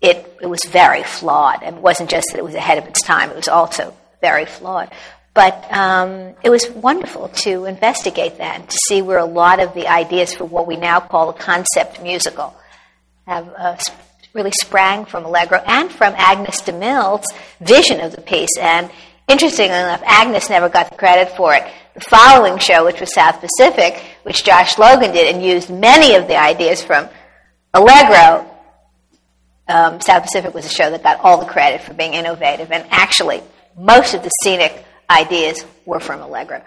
[0.00, 1.62] It it was very flawed.
[1.62, 3.30] It wasn't just that it was ahead of its time.
[3.30, 4.90] It was also very flawed.
[5.32, 9.74] But um, it was wonderful to investigate that and to see where a lot of
[9.74, 12.54] the ideas for what we now call a concept musical
[13.26, 13.76] have uh,
[14.32, 17.24] really sprang from Allegro and from Agnes de Mille's
[17.60, 18.56] vision of the piece.
[18.60, 18.90] And
[19.28, 21.64] interestingly enough, Agnes never got the credit for it
[21.94, 26.28] the following show, which was South Pacific, which Josh Logan did and used many of
[26.28, 27.08] the ideas from
[27.74, 28.48] Allegro,
[29.68, 32.86] um, South Pacific was a show that got all the credit for being innovative, and
[32.90, 33.42] actually,
[33.76, 36.62] most of the scenic ideas were from Allegro.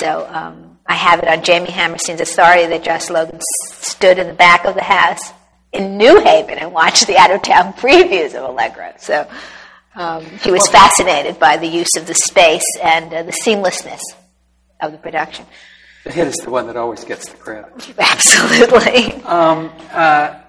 [0.00, 3.40] So um, I have it on Jamie Hammerstein's authority that Josh Logan
[3.72, 5.32] stood in the back of the house
[5.72, 8.92] in New Haven and watched the out of town previews of Allegro.
[8.98, 9.28] So
[9.94, 14.00] um, he was fascinated by the use of the space and uh, the seamlessness
[14.80, 15.46] of the production.
[16.04, 17.94] The hit is the one that always gets the credit.
[17.98, 19.22] Absolutely.
[19.22, 20.41] Um, uh,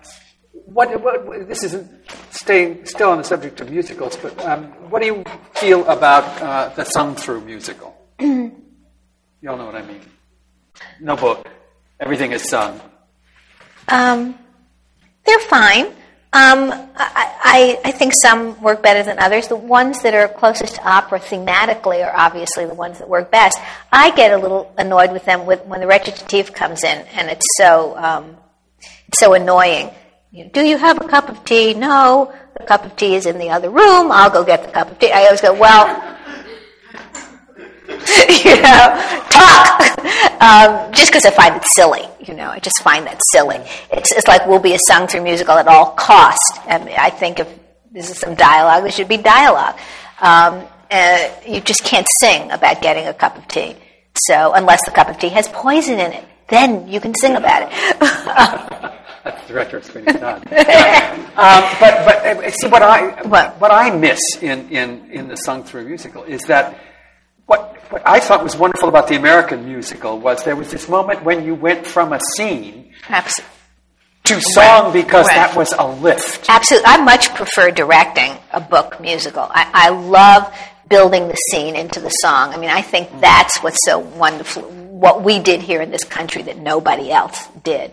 [0.73, 1.89] what, what, this isn't
[2.31, 6.69] staying still on the subject of musicals, but um, what do you feel about uh,
[6.69, 7.95] the sung through musical?
[8.19, 8.51] you
[9.47, 10.01] all know what I mean.
[10.99, 11.47] No book,
[11.99, 12.79] everything is sung.
[13.87, 14.37] Um,
[15.25, 15.87] they're fine.
[16.35, 19.47] Um, I, I, I, think some work better than others.
[19.49, 23.59] The ones that are closest to opera thematically are obviously the ones that work best.
[23.91, 27.45] I get a little annoyed with them with, when the recitative comes in, and it's
[27.57, 28.35] so um,
[29.07, 29.91] it's so annoying.
[30.33, 31.75] Do you have a cup of tea?
[31.75, 34.11] No, the cup of tea is in the other room.
[34.11, 35.11] I'll go get the cup of tea.
[35.11, 35.85] I always go, well,
[37.87, 39.99] you know, talk.
[40.41, 43.57] Um, just because I find it silly, you know, I just find that silly.
[43.91, 46.59] It's, it's like we'll be a sung through musical at all cost.
[46.67, 47.47] And I think if
[47.91, 49.77] this is some dialogue, there should be dialogue.
[50.19, 53.75] Um, uh, you just can't sing about getting a cup of tea.
[54.15, 57.71] So unless the cup of tea has poison in it, then you can sing about
[57.71, 58.89] it.
[59.23, 60.45] That's the director of Sweeney Todd.
[60.51, 63.59] um, but but uh, see what I what?
[63.59, 66.79] what I miss in, in, in the sung through musical is that
[67.45, 71.23] what, what I thought was wonderful about the American musical was there was this moment
[71.23, 73.53] when you went from a scene Absolutely.
[74.25, 75.35] to song because right.
[75.35, 76.49] that was a lift.
[76.49, 76.87] Absolutely.
[76.87, 79.43] I much prefer directing a book musical.
[79.49, 80.53] I, I love
[80.89, 82.53] building the scene into the song.
[82.53, 86.43] I mean, I think that's what's so wonderful, what we did here in this country
[86.43, 87.91] that nobody else did.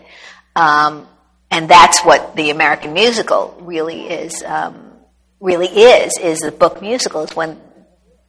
[0.55, 1.07] Um,
[1.51, 4.93] and that's what the American musical really is, um,
[5.41, 7.59] really is, is the book musical is when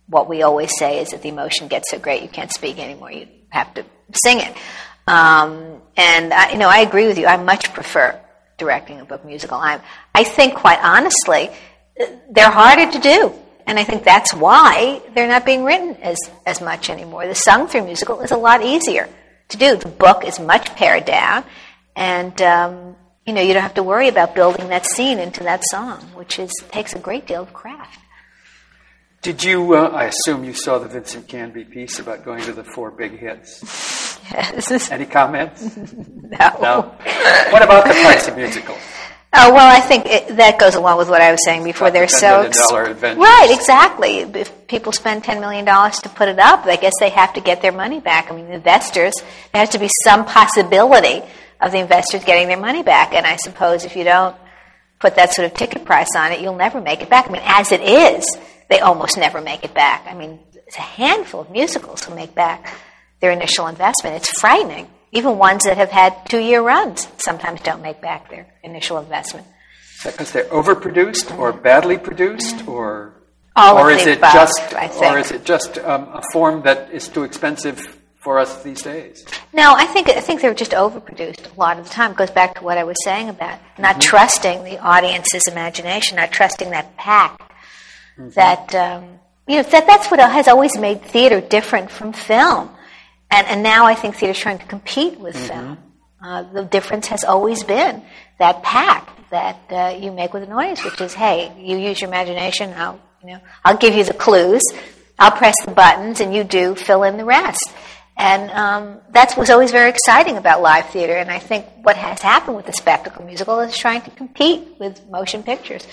[0.08, 3.12] what we always say is that the emotion gets so great you can't speak anymore.
[3.12, 3.84] You have to
[4.24, 4.54] sing it.
[5.06, 7.26] Um, and I, you know, I agree with you.
[7.26, 8.20] I much prefer
[8.58, 9.56] directing a book musical.
[9.56, 9.80] i
[10.14, 11.50] I think, quite honestly,
[12.30, 13.32] they're harder to do,
[13.66, 17.26] and I think that's why they're not being written as as much anymore.
[17.26, 19.08] The sung through musical is a lot easier
[19.48, 19.76] to do.
[19.76, 21.44] The book is much pared down,
[21.96, 25.62] and um, you know, you don't have to worry about building that scene into that
[25.64, 28.00] song, which is takes a great deal of craft.
[29.22, 32.64] Did you, uh, I assume you saw the Vincent Canby piece about going to the
[32.64, 34.00] four big hits?
[34.32, 34.90] Yes.
[34.90, 35.76] Any comments?
[35.76, 36.38] no.
[36.62, 36.94] No?
[37.50, 38.78] What about the price of musicals?
[39.34, 41.90] Oh well, I think it, that goes along with what I was saying before.
[41.90, 44.18] They're so ex- right, exactly.
[44.18, 47.40] If people spend ten million dollars to put it up, I guess they have to
[47.40, 48.30] get their money back.
[48.30, 49.14] I mean, investors
[49.52, 51.22] there has to be some possibility
[51.62, 53.14] of the investors getting their money back.
[53.14, 54.36] And I suppose if you don't
[54.98, 57.28] put that sort of ticket price on it, you'll never make it back.
[57.28, 58.26] I mean, as it is,
[58.68, 60.06] they almost never make it back.
[60.06, 62.74] I mean, it's a handful of musicals who make back
[63.20, 64.16] their initial investment.
[64.16, 64.88] It's frightening.
[65.12, 69.46] Even ones that have had two year runs sometimes don't make back their initial investment.
[69.98, 73.14] Is that because they're overproduced or badly produced or
[73.54, 77.08] All or is it above, just or is it just um, a form that is
[77.08, 79.24] too expensive for us these days?
[79.52, 82.12] No, I think I think they're just overproduced a lot of the time.
[82.12, 84.00] It goes back to what I was saying about not mm-hmm.
[84.00, 87.38] trusting the audience's imagination, not trusting that pack
[88.16, 88.30] mm-hmm.
[88.30, 92.70] that um, you know, that, that's what has always made theater different from film.
[93.30, 95.46] And, and now I think theater's trying to compete with mm-hmm.
[95.46, 95.78] film.
[96.24, 98.02] Uh, the difference has always been
[98.38, 102.08] that pact that uh, you make with an audience, which is, hey, you use your
[102.08, 102.72] imagination.
[102.76, 104.62] I'll, you know, I'll give you the clues.
[105.18, 107.72] I'll press the buttons, and you do fill in the rest.
[108.16, 111.14] And um, that was always very exciting about live theater.
[111.14, 115.04] And I think what has happened with the spectacle musical is trying to compete with
[115.08, 115.86] motion pictures.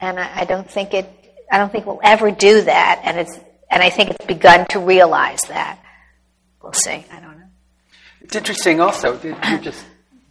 [0.00, 1.08] And I, I don't think it.
[1.50, 3.00] I don't think we'll ever do that.
[3.04, 3.38] And it's.
[3.70, 5.80] And I think it's begun to realize that.
[6.62, 7.04] We'll see.
[7.10, 7.46] I don't know.
[8.20, 9.18] It's interesting, also.
[9.22, 9.84] You just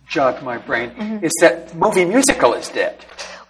[0.08, 0.92] jogged my brain.
[0.92, 1.26] Mm-hmm.
[1.26, 3.04] Is that movie musical is dead?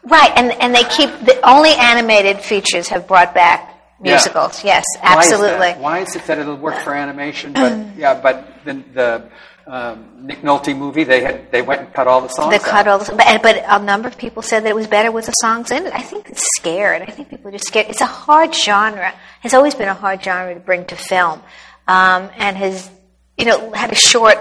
[0.03, 3.72] Right, and and they keep the only animated features have brought back
[4.03, 4.63] musicals.
[4.63, 4.75] Yeah.
[4.75, 5.57] Yes, absolutely.
[5.57, 9.29] Why is, Why is, it that it'll work for animation, but yeah, but the, the
[9.65, 12.51] um, Nick Nolte movie, they had they went and cut all the songs.
[12.51, 15.11] They cut all the, but, but a number of people said that it was better
[15.11, 15.93] with the songs in it.
[15.93, 17.01] I think it's scared.
[17.01, 17.87] I think people are just scared.
[17.89, 19.13] It's a hard genre.
[19.43, 21.41] It's always been a hard genre to bring to film,
[21.87, 22.89] um, and has
[23.37, 24.37] you know had a short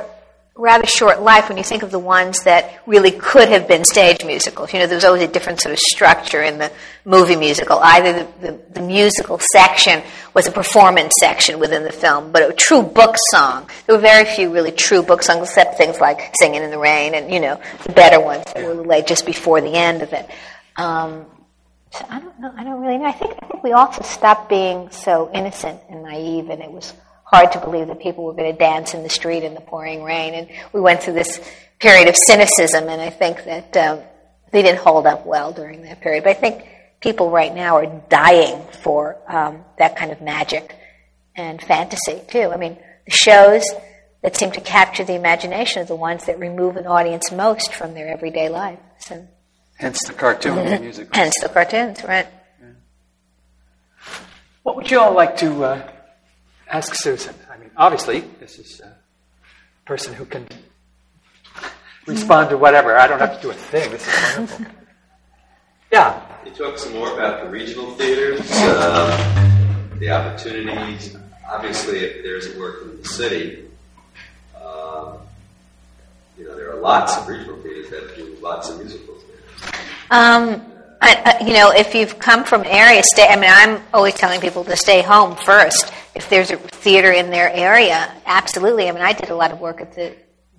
[0.54, 4.24] rather short life when you think of the ones that really could have been stage
[4.24, 4.72] musicals.
[4.72, 6.70] You know, there was always a different sort of structure in the
[7.06, 7.78] movie musical.
[7.78, 10.02] Either the, the, the, musical section
[10.34, 13.68] was a performance section within the film, but a true book song.
[13.86, 17.14] There were very few really true book songs, except things like Singing in the Rain
[17.14, 20.28] and, you know, the better ones that were laid just before the end of it.
[20.76, 21.24] Um,
[21.92, 22.52] so I don't know.
[22.56, 23.04] I don't really know.
[23.04, 26.94] I think I think we also stopped being so innocent and naive, and it was
[27.32, 30.02] hard to believe that people were going to dance in the street in the pouring
[30.02, 30.34] rain.
[30.34, 31.40] And we went through this
[31.80, 34.00] period of cynicism, and I think that um,
[34.50, 36.24] they didn't hold up well during that period.
[36.24, 36.66] But I think
[37.00, 40.76] people right now are dying for um, that kind of magic
[41.34, 42.50] and fantasy, too.
[42.52, 42.76] I mean,
[43.06, 43.64] the shows
[44.22, 47.94] that seem to capture the imagination are the ones that remove an audience most from
[47.94, 48.78] their everyday life.
[48.98, 49.26] So,
[49.78, 50.82] Hence the cartoon mm-hmm.
[50.84, 51.08] music.
[51.12, 52.26] Hence the cartoons, right.
[52.60, 52.68] Yeah.
[54.62, 55.92] What would you all like to uh,
[56.72, 57.34] ask Susan.
[57.52, 58.96] I mean, obviously, this is a
[59.84, 60.48] person who can
[62.06, 62.96] respond to whatever.
[62.96, 63.90] I don't have to do a thing.
[63.90, 64.66] This is wonderful.
[65.92, 66.20] Yeah.
[66.44, 71.16] You talk some more about the regional theaters, uh, the opportunities.
[71.48, 73.64] Obviously, if there's work in the city,
[74.56, 75.18] uh,
[76.38, 79.22] you know, there are lots of regional theaters that do lots of musicals.
[80.10, 80.71] Um,
[81.04, 83.26] I, you know, if you've come from area, stay.
[83.28, 85.92] I mean, I'm always telling people to stay home first.
[86.14, 88.88] If there's a theater in their area, absolutely.
[88.88, 90.14] I mean, I did a lot of work at the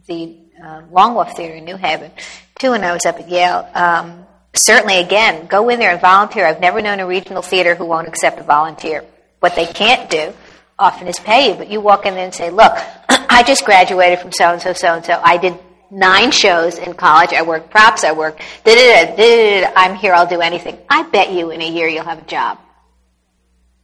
[0.07, 2.11] the uh, Long Wharf Theater in New Haven
[2.59, 3.69] too when I was up at Yale.
[3.73, 6.45] Um, certainly, again, go in there and volunteer.
[6.45, 9.05] I've never known a regional theater who won't accept a volunteer.
[9.39, 10.33] What they can't do
[10.77, 12.73] often is pay you, but you walk in there and say, "Look,
[13.09, 15.21] I just graduated from so and so, so and so.
[15.23, 15.57] I did
[15.93, 17.31] nine shows in college.
[17.33, 18.03] I work props.
[18.03, 18.41] I work.
[18.65, 20.13] I'm here.
[20.13, 20.77] I'll do anything.
[20.89, 22.59] I bet you in a year you'll have a job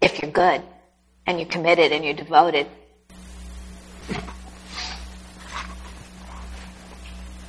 [0.02, 0.62] if you're good
[1.26, 2.68] and you're committed and you're devoted.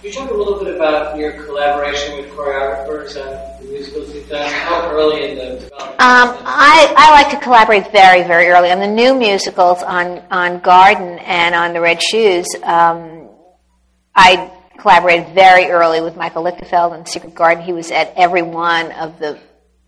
[0.01, 4.31] Can you talk a little bit about your collaboration with choreographers and the musicals you've
[4.31, 4.51] done?
[4.51, 6.01] How early in the development?
[6.01, 8.71] Um, I, I like to collaborate very, very early.
[8.71, 13.10] On the new musicals on, on Garden and on The Red Shoes, um,
[14.15, 17.63] I collaborated very early with Michael Lichtefeld on Secret Garden.
[17.63, 19.39] He was at every one of the,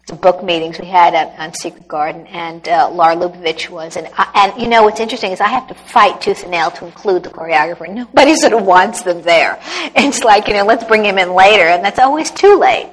[0.06, 3.96] the book meetings we had at, on Secret Garden, and uh, Lar Lubovitch was.
[3.96, 6.86] And, and you know what's interesting is I have to fight tooth and nail to
[6.86, 7.88] include the choreographer.
[7.92, 9.58] Nobody sort of wants them there.
[9.96, 12.92] It's like you know, let's bring him in later, and that's always too late.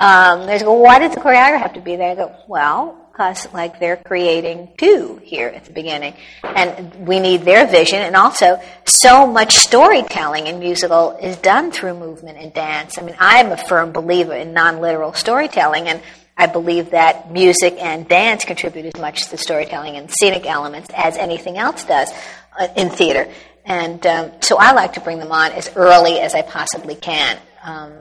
[0.00, 2.12] Um, there's go, why does the choreographer have to be there?
[2.12, 6.14] I go, well, because like they're creating two here at the beginning.
[6.44, 11.98] And we need their vision and also so much storytelling in musical is done through
[11.98, 12.96] movement and dance.
[12.96, 16.00] I mean i am a firm believer in non-literal storytelling and
[16.36, 21.16] i believe that music and dance contribute as much to storytelling and scenic elements as
[21.16, 22.12] anything else does
[22.58, 23.28] uh, in theater.
[23.64, 27.36] And um, so i like to bring them on as early as i possibly can.
[27.64, 27.92] Um,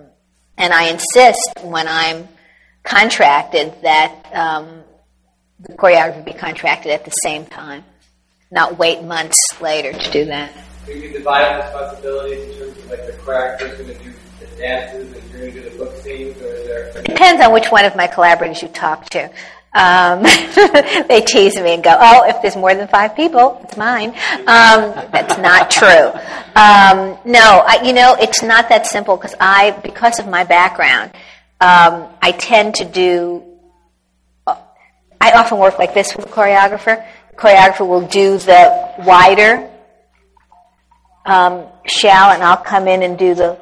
[0.59, 2.27] and i insist when i'm
[2.83, 4.83] contracted that um,
[5.59, 7.83] the choreographer be contracted at the same time,
[8.51, 10.51] not wait months later to do that.
[10.85, 14.13] So you can divide responsibilities in terms of like the choreographer is going to do
[14.39, 16.87] the dances and you're going to do the book scenes, or is there?
[16.99, 19.29] It depends on which one of my collaborators you talk to.
[19.73, 20.23] Um,
[21.07, 24.93] they tease me and go, "Oh, if there's more than five people, it's mine." Um,
[25.11, 26.11] that's not true.
[26.55, 31.11] Um, no, I, you know, it's not that simple because I, because of my background,
[31.59, 33.43] um, I tend to do
[35.27, 37.05] I often work like this with a choreographer.
[37.31, 39.69] The choreographer will do the wider
[41.25, 43.59] um, shell, and I'll come in and do the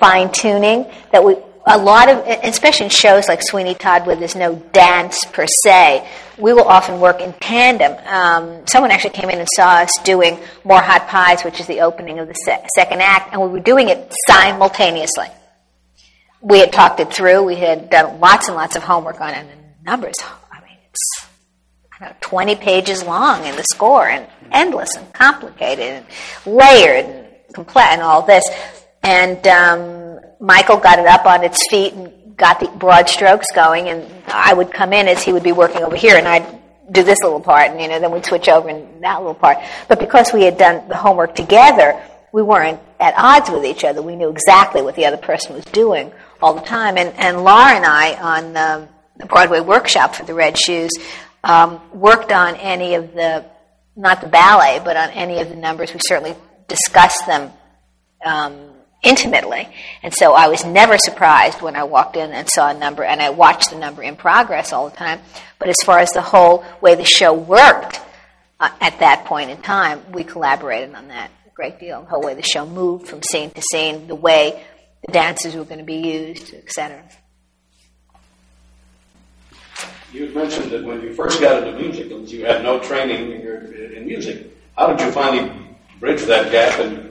[0.00, 0.86] fine tuning.
[1.12, 1.36] That we
[1.70, 6.08] a lot of, especially in shows like Sweeney Todd, where there's no dance per se,
[6.38, 7.92] we will often work in tandem.
[8.06, 11.80] Um, someone actually came in and saw us doing More Hot Pies, which is the
[11.80, 15.26] opening of the se- second act, and we were doing it simultaneously.
[16.40, 17.42] We had talked it through.
[17.42, 20.14] We had done lots and lots of homework on it, and the numbers,
[22.00, 26.06] know, 20 pages long in the score, and endless and complicated and
[26.46, 28.44] layered and complex and all this.
[29.02, 33.88] And um, Michael got it up on its feet and got the broad strokes going,
[33.88, 36.58] and I would come in as he would be working over here, and I'd
[36.90, 39.58] do this little part, and you know, then we'd switch over in that little part.
[39.88, 42.00] But because we had done the homework together,
[42.32, 44.02] we weren't at odds with each other.
[44.02, 46.96] We knew exactly what the other person was doing all the time.
[46.96, 48.88] And, and Lar and I on um,
[49.18, 50.90] the Broadway workshop for the Red Shoes
[51.44, 53.44] um, worked on any of the,
[53.96, 55.92] not the ballet, but on any of the numbers.
[55.92, 56.36] We certainly
[56.68, 57.50] discussed them
[58.24, 58.70] um,
[59.02, 59.68] intimately.
[60.02, 63.20] And so I was never surprised when I walked in and saw a number, and
[63.20, 65.20] I watched the number in progress all the time.
[65.58, 68.00] But as far as the whole way the show worked
[68.60, 72.02] uh, at that point in time, we collaborated on that a great deal.
[72.02, 74.64] The whole way the show moved from scene to scene, the way
[75.06, 77.04] the dances were going to be used, etc.
[80.12, 83.92] You had mentioned that when you first got into musicals, you had no training in,
[83.96, 84.46] in music.
[84.76, 85.50] How did you finally
[86.00, 87.08] bridge that gap and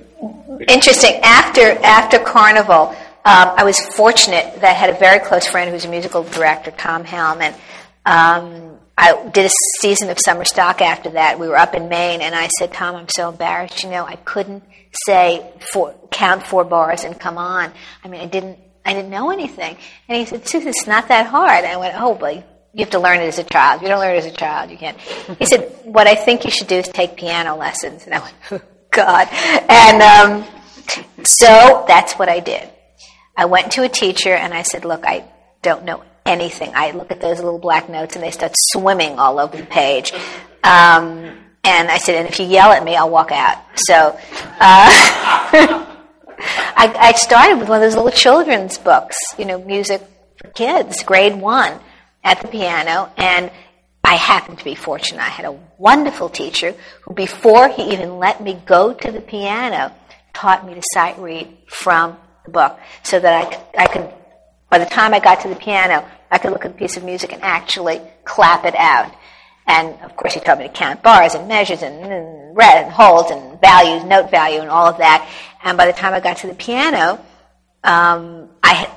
[0.68, 1.20] Interesting.
[1.22, 2.90] After after Carnival,
[3.26, 6.24] um, I was fortunate that I had a very close friend who was a musical
[6.24, 7.54] director, Tom Hellman.
[8.06, 11.40] Um, I did a season of summer stock after that.
[11.40, 13.84] We were up in Maine, and I said, Tom, I'm so embarrassed.
[13.84, 14.64] You know, I couldn't
[15.06, 17.72] say four, count four bars and come on.
[18.04, 19.78] I mean, I didn't, I didn't know anything.
[20.10, 21.64] And he said, Susan, it's not that hard.
[21.64, 22.44] And I went, oh, but
[22.78, 23.82] you have to learn it as a child.
[23.82, 25.00] You don't learn it as a child, you can't.
[25.40, 28.06] He said, what I think you should do is take piano lessons.
[28.06, 28.62] And I went, "Oh
[28.92, 29.28] God.
[29.68, 30.46] And um,
[31.24, 32.70] so that's what I did.
[33.36, 35.26] I went to a teacher and I said, Look, I
[35.62, 36.72] don't know anything.
[36.76, 40.14] I look at those little black notes and they start swimming all over the page.
[40.64, 43.58] Um, and I said, And if you yell at me, I'll walk out.
[43.76, 44.20] So uh,
[44.60, 45.88] I,
[47.00, 50.02] I started with one of those little children's books, you know, music
[50.38, 51.80] for kids, grade one,
[52.24, 53.12] at the piano.
[53.18, 53.52] And
[54.04, 55.22] I happened to be fortunate.
[55.22, 59.94] I had a wonderful teacher who, before he even let me go to the piano,
[60.34, 64.10] taught me to sight read from the book so that I, I could,
[64.70, 67.04] by the time I got to the piano, I could look at a piece of
[67.04, 69.14] music and actually clap it out.
[69.66, 73.32] And of course, he taught me to count bars and measures and, and and holds
[73.32, 75.30] and values, note value, and all of that.
[75.64, 77.24] And by the time I got to the piano,
[77.84, 78.90] um, I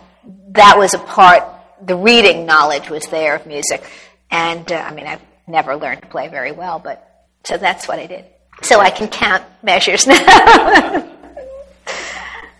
[0.53, 1.45] that was a part.
[1.83, 3.83] The reading knowledge was there of music.
[4.31, 7.99] And uh, I mean, I've never learned to play very well, but so that's what
[7.99, 8.25] I did.
[8.63, 10.17] So I can count measures now.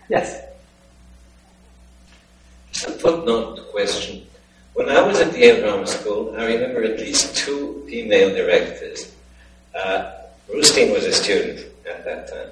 [0.09, 0.41] yes.
[2.71, 4.25] Just a footnote question.
[4.73, 9.13] When I was at the Yale Drama School, I remember at least two female directors.
[9.75, 10.11] Uh,
[10.49, 12.47] Brustein was a student at that time,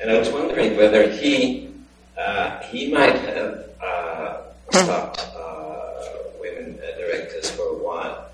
[0.00, 1.68] and I was wondering whether he
[2.18, 5.26] uh, he might have uh, stopped
[6.44, 8.30] uh, women directors for a while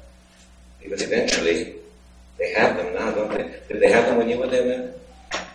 [0.83, 1.75] because eventually
[2.39, 3.55] they have them now, don't they?
[3.69, 4.95] Did they have them when you were there?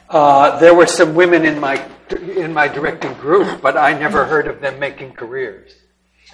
[0.09, 1.83] Uh, there were some women in my
[2.37, 5.73] in my directing group, but I never heard of them making careers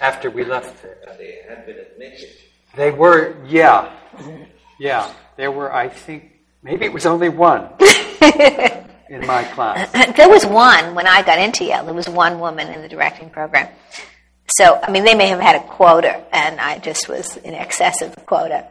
[0.00, 0.98] after we left there.
[1.18, 2.28] They had been admitted.
[2.76, 3.90] They were, yeah,
[4.78, 5.12] yeah.
[5.36, 7.68] There were, I think, maybe it was only one
[8.20, 9.90] in my class.
[10.16, 11.84] There was one when I got into Yale.
[11.84, 13.68] There was one woman in the directing program.
[14.56, 18.02] So, I mean, they may have had a quota, and I just was in excess
[18.02, 18.66] of the quota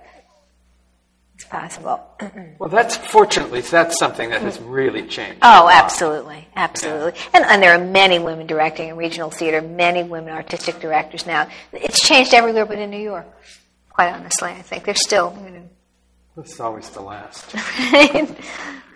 [1.36, 1.99] It's possible.
[2.59, 5.39] well, that's fortunately that's something that has really changed.
[5.41, 7.13] Oh, absolutely, absolutely.
[7.15, 7.29] Yeah.
[7.34, 11.47] And, and there are many women directing in regional theater, many women artistic directors now.
[11.73, 13.25] It's changed everywhere but in New York.
[13.89, 15.36] Quite honestly, I think there's still.
[15.43, 15.69] You know,
[16.38, 17.55] it's always the last.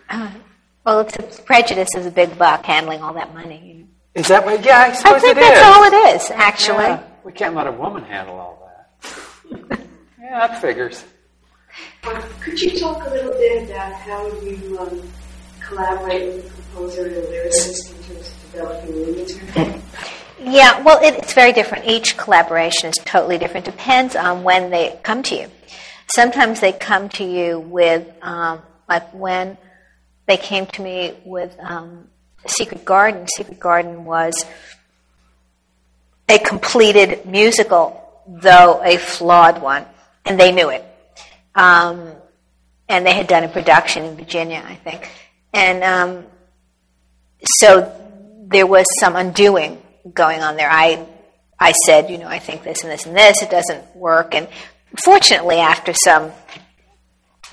[0.10, 0.32] uh,
[0.86, 3.88] well, it's a, prejudice is a big buck handling all that money.
[4.16, 4.22] You know.
[4.22, 4.64] Is that what?
[4.64, 5.66] Yeah, I suppose I think it that's is.
[5.66, 6.84] all it is, actually.
[6.86, 9.80] Yeah, we can't let a woman handle all that.
[10.20, 11.04] yeah, that figures.
[12.04, 15.02] Um, could you talk a little bit about how you um,
[15.60, 19.82] collaborate with the composer and the lyricist in terms of developing the material?
[20.40, 21.86] Yeah, well, it, it's very different.
[21.86, 23.66] Each collaboration is totally different.
[23.66, 25.52] Depends on when they come to you.
[26.08, 29.58] Sometimes they come to you with, um, like when
[30.28, 32.08] they came to me with um,
[32.48, 33.28] Secret Garden.
[33.28, 34.46] Secret Garden was
[36.30, 39.86] a completed musical, though a flawed one,
[40.26, 40.84] and they knew it.
[41.54, 42.12] Um,
[42.88, 45.10] and they had done a production in Virginia, I think.
[45.54, 46.26] And um,
[47.44, 47.92] so
[48.48, 49.82] there was some undoing
[50.14, 50.70] going on there.
[50.70, 51.06] I,
[51.60, 53.42] I said, you know, I think this and this and this.
[53.42, 54.36] It doesn't work.
[54.36, 54.48] And
[55.04, 56.32] fortunately, after some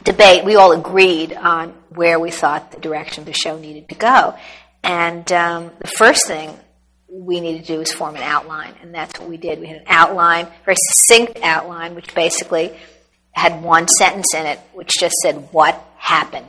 [0.03, 3.95] debate, we all agreed on where we thought the direction of the show needed to
[3.95, 4.34] go.
[4.83, 6.59] And um, the first thing
[7.09, 9.61] we needed to do was form an outline, and that's what we did.
[9.61, 12.76] We had an outline, very succinct outline, which basically
[13.33, 16.47] had one sentence in it, which just said, What happened?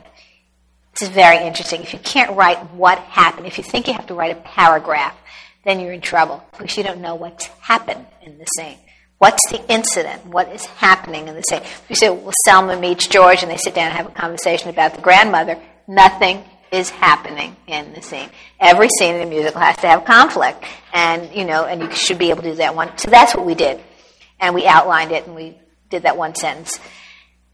[0.98, 1.82] This is very interesting.
[1.82, 5.16] If you can't write what happened, if you think you have to write a paragraph,
[5.64, 8.78] then you're in trouble because you don't know what's happened in the scene.
[9.18, 10.26] What's the incident?
[10.26, 11.62] What is happening in the scene?
[11.88, 14.94] You say, well, Selma meets George and they sit down and have a conversation about
[14.94, 15.60] the grandmother.
[15.88, 16.44] Nothing
[16.74, 18.28] is happening in the scene.
[18.58, 20.64] Every scene in a musical has to have conflict.
[20.92, 22.96] And, you know, and you should be able to do that one.
[22.98, 23.80] So that's what we did.
[24.40, 25.56] And we outlined it and we
[25.88, 26.78] did that one sentence.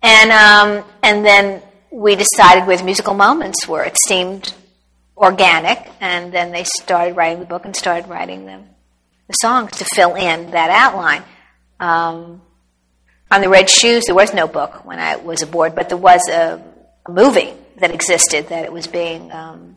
[0.02, 4.54] And, um, and then we decided with musical moments where it seemed
[5.16, 8.58] organic, and then they started writing the book and started writing the,
[9.26, 11.22] the songs to fill in that outline.
[11.78, 12.40] Um,
[13.30, 16.26] on the Red Shoes, there was no book when I was aboard, but there was
[16.28, 16.62] a,
[17.04, 19.76] a movie that existed that it was being um,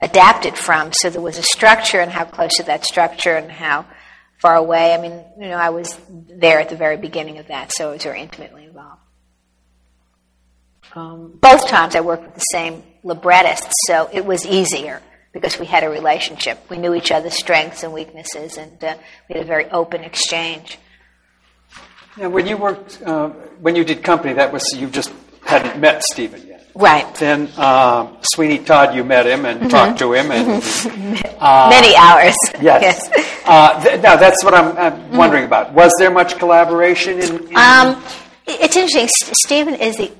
[0.00, 0.92] adapted from.
[0.92, 3.86] So there was a structure and how close to that structure and how
[4.38, 4.94] far away.
[4.94, 7.92] I mean, you know, I was there at the very beginning of that, so I
[7.92, 9.00] was very intimately involved.
[10.94, 15.66] Um, both times I worked with the same librettist, so it was easier because we
[15.66, 16.58] had a relationship.
[16.70, 18.96] We knew each other's strengths and weaknesses, and uh,
[19.28, 20.78] we had a very open exchange.
[22.16, 23.28] Yeah, when you worked, uh,
[23.60, 25.12] when you did company, that was you just
[25.44, 26.45] hadn't met Stephen yet.
[26.76, 27.12] Right.
[27.14, 29.68] Then um, Sweeney Todd, you met him and mm-hmm.
[29.68, 30.62] talked to him, and
[31.40, 32.34] uh, many hours.
[32.60, 33.08] Yes.
[33.10, 33.42] yes.
[33.46, 35.16] Uh, th- now that's what I'm, I'm mm-hmm.
[35.16, 35.72] wondering about.
[35.72, 37.48] Was there much collaboration in?
[37.48, 38.04] in um,
[38.46, 39.08] it's interesting.
[39.32, 40.12] Stephen is the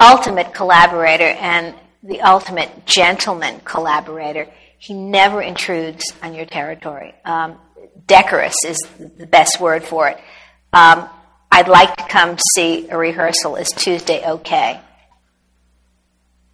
[0.00, 4.48] ultimate collaborator and the ultimate gentleman collaborator.
[4.78, 7.14] He never intrudes on your territory.
[7.26, 7.58] Um,
[8.06, 10.16] decorous is the best word for it.
[10.72, 11.06] Um,
[11.50, 13.56] I'd like to come see a rehearsal.
[13.56, 14.80] Is Tuesday okay?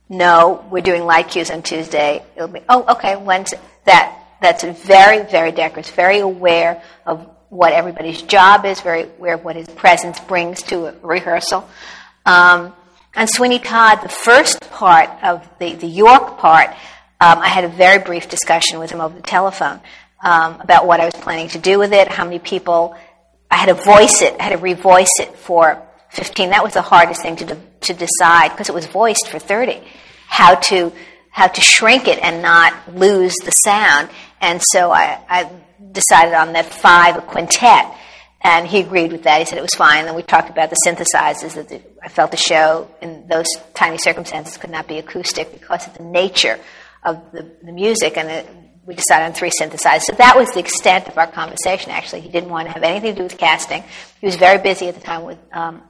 [0.09, 2.25] No, we're doing light cues on Tuesday.
[2.35, 3.61] It'll be, oh, okay, Wednesday.
[3.85, 9.45] That, that's very, very decorous, very aware of what everybody's job is, very aware of
[9.45, 11.69] what his presence brings to a rehearsal.
[12.25, 12.75] Um,
[13.15, 16.71] and Sweeney Todd, the first part of the, the York part,
[17.21, 19.81] um, I had a very brief discussion with him over the telephone
[20.23, 22.97] um, about what I was planning to do with it, how many people.
[23.51, 26.51] I had to voice it, I had to revoice it for 15.
[26.51, 29.83] That was the hardest thing to, de- to decide because it was voiced for 30.
[30.27, 30.93] How to
[31.31, 34.09] how to shrink it and not lose the sound.
[34.41, 35.51] And so I, I
[35.93, 37.95] decided on that five, a quintet.
[38.41, 39.39] And he agreed with that.
[39.41, 40.07] He said it was fine.
[40.07, 41.55] And we talked about the synthesizers.
[41.55, 45.87] That the, I felt the show in those tiny circumstances could not be acoustic because
[45.87, 46.59] of the nature
[47.05, 48.17] of the, the music.
[48.17, 48.49] And it,
[48.87, 50.03] we decided on three synthesizers.
[50.03, 51.91] So that was the extent of our conversation.
[51.91, 53.85] Actually, he didn't want to have anything to do with casting.
[54.21, 55.83] He was very busy at the time with um,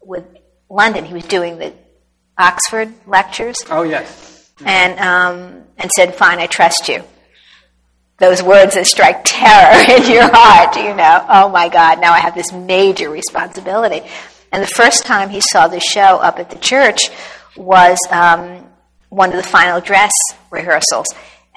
[0.00, 0.24] with
[0.68, 1.04] London.
[1.04, 1.72] He was doing the
[2.36, 3.56] Oxford lectures.
[3.70, 4.50] Oh yes.
[4.64, 7.02] And um, and said, "Fine, I trust you."
[8.18, 12.18] those words that strike terror in your heart, you know, oh my God, now I
[12.18, 14.02] have this major responsibility.
[14.52, 16.98] And the first time he saw the show up at the church
[17.56, 18.66] was um,
[19.08, 20.12] one of the final dress
[20.50, 21.06] rehearsals.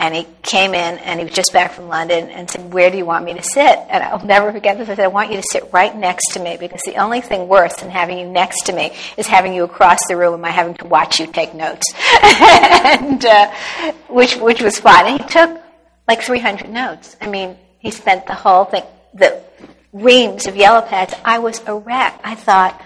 [0.02, 2.98] And he came in and he was just back from London and said, Where do
[2.98, 3.78] you want me to sit?
[3.88, 4.90] And I'll never forget this.
[4.90, 7.48] I said, I want you to sit right next to me because the only thing
[7.48, 10.50] worse than having you next to me is having you across the room and my
[10.50, 11.94] having to watch you take notes.
[12.24, 13.52] and, uh,
[14.10, 15.06] which, which was fun.
[15.06, 15.62] And he took
[16.08, 17.16] like 300 notes.
[17.22, 18.84] I mean, he spent the whole thing,
[19.14, 19.40] the
[19.94, 21.14] reams of yellow pads.
[21.24, 22.20] I was a wreck.
[22.24, 22.82] I thought,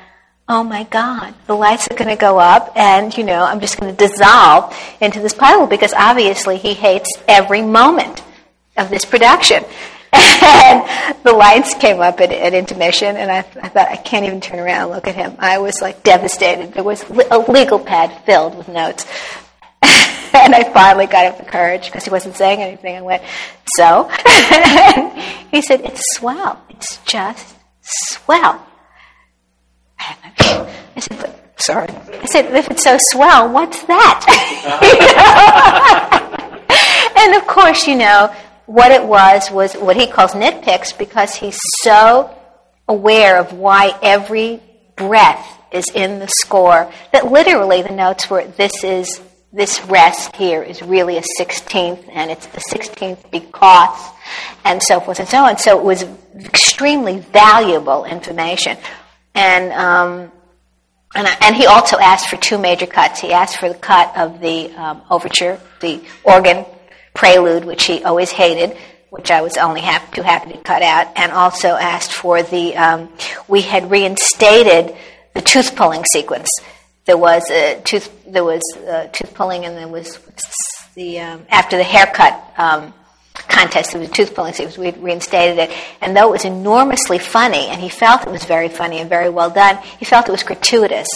[0.47, 3.79] oh my God, the lights are going to go up, and, you know, I'm just
[3.79, 8.23] going to dissolve into this puddle because obviously he hates every moment
[8.77, 9.63] of this production.
[10.57, 10.87] And
[11.23, 14.59] the lights came up at, at intermission, and I, I, thought, I can't even turn
[14.59, 15.35] around and look at him.
[15.39, 16.73] I was like devastated.
[16.73, 19.05] There was a legal pad filled with notes.
[19.83, 22.95] and I finally got up the courage because he wasn't saying anything.
[22.95, 23.23] I went,
[23.75, 24.03] so?
[25.51, 26.63] he said, it's swell.
[26.69, 28.65] It's just swell.
[30.39, 31.88] I said, sorry.
[31.89, 34.25] I said, if it's so swell, what's that?
[37.17, 38.33] and of course, you know,
[38.65, 42.36] what it was was what he calls nitpicks because he's so
[42.88, 44.61] aware of why every
[44.95, 49.21] breath is in the score that literally the notes were, this is
[49.55, 54.11] this rest here is really a 16th, and it's the 16th because,
[54.65, 55.57] and so forth and so on.
[55.57, 56.03] So it was
[56.38, 58.77] extremely valuable information.
[59.36, 60.31] And, um,
[61.13, 63.19] and, I, and, he also asked for two major cuts.
[63.19, 66.65] He asked for the cut of the um, overture, the organ
[67.13, 68.77] prelude, which he always hated,
[69.09, 69.81] which I was only
[70.13, 73.09] too happy to cut out, and also asked for the, um,
[73.47, 74.95] we had reinstated
[75.33, 76.49] the tooth pulling sequence
[77.05, 78.61] there was a tooth there was
[79.13, 80.19] tooth pulling, and there was
[80.95, 82.93] the um, after the haircut um,
[83.36, 85.71] contest, there was tooth pulling, so we reinstated it.
[86.01, 89.29] And though it was enormously funny, and he felt it was very funny and very
[89.29, 91.07] well done, he felt it was gratuitous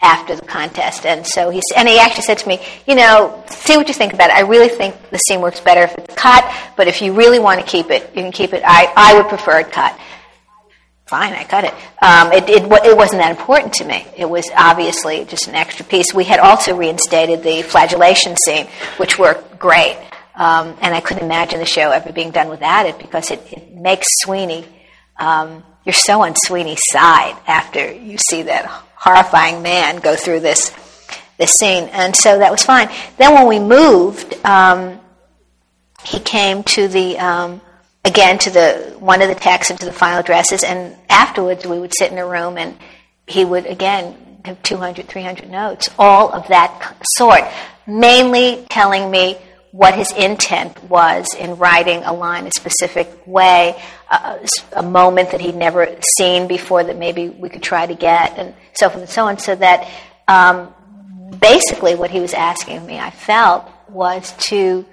[0.00, 1.06] after the contest.
[1.06, 4.12] And so he and he actually said to me, you know, see what you think
[4.12, 4.36] about it.
[4.36, 6.44] I really think the scene works better if it's cut,
[6.76, 8.62] but if you really want to keep it, you can keep it.
[8.64, 9.98] I, I would prefer it cut.
[11.06, 11.72] Fine, I cut it.
[12.02, 12.70] Um, it, it.
[12.84, 14.06] It wasn't that important to me.
[14.14, 16.12] It was obviously just an extra piece.
[16.12, 18.66] We had also reinstated the flagellation scene,
[18.98, 19.96] which worked great.
[20.38, 23.74] Um, and I couldn't imagine the show ever being done without it because it, it
[23.74, 24.64] makes Sweeney,
[25.16, 30.72] um, you're so on Sweeney's side after you see that horrifying man go through this,
[31.38, 31.88] this scene.
[31.92, 32.88] And so that was fine.
[33.16, 35.00] Then when we moved, um,
[36.04, 37.60] he came to the, um,
[38.04, 41.80] again, to the, one of the texts and to the final addresses, and afterwards we
[41.80, 42.78] would sit in a room and
[43.26, 47.42] he would, again, have 200, 300 notes, all of that sort,
[47.88, 49.36] mainly telling me
[49.72, 53.80] what his intent was in writing a line a specific way,
[54.72, 58.54] a moment that he'd never seen before that maybe we could try to get, and
[58.74, 59.38] so forth and so on.
[59.38, 59.88] So that
[60.26, 60.74] um,
[61.38, 64.86] basically what he was asking me, I felt, was to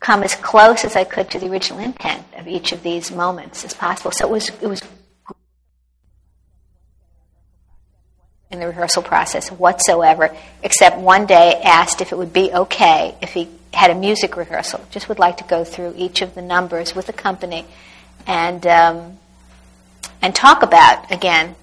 [0.00, 3.64] come as close as I could to the original intent of each of these moments
[3.64, 4.10] as possible.
[4.12, 4.82] So it was it was
[8.50, 13.32] in the rehearsal process whatsoever, except one day asked if it would be okay if
[13.32, 14.84] he had a music rehearsal.
[14.90, 17.66] Just would like to go through each of the numbers with the company
[18.26, 19.18] and um,
[20.20, 21.54] and talk about again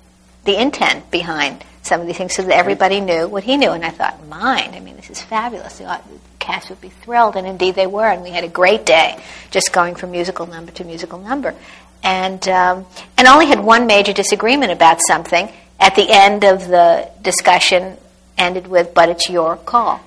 [0.45, 3.71] the intent behind some of these things, so that everybody knew what he knew.
[3.71, 5.77] And I thought, mind, I mean, this is fabulous.
[5.77, 5.99] The
[6.39, 8.05] cast would be thrilled, and indeed they were.
[8.05, 11.55] And we had a great day, just going from musical number to musical number,
[12.03, 12.85] and um,
[13.17, 15.49] and only had one major disagreement about something.
[15.79, 17.97] At the end of the discussion,
[18.37, 20.01] ended with, "But it's your call."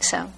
[0.00, 0.30] So.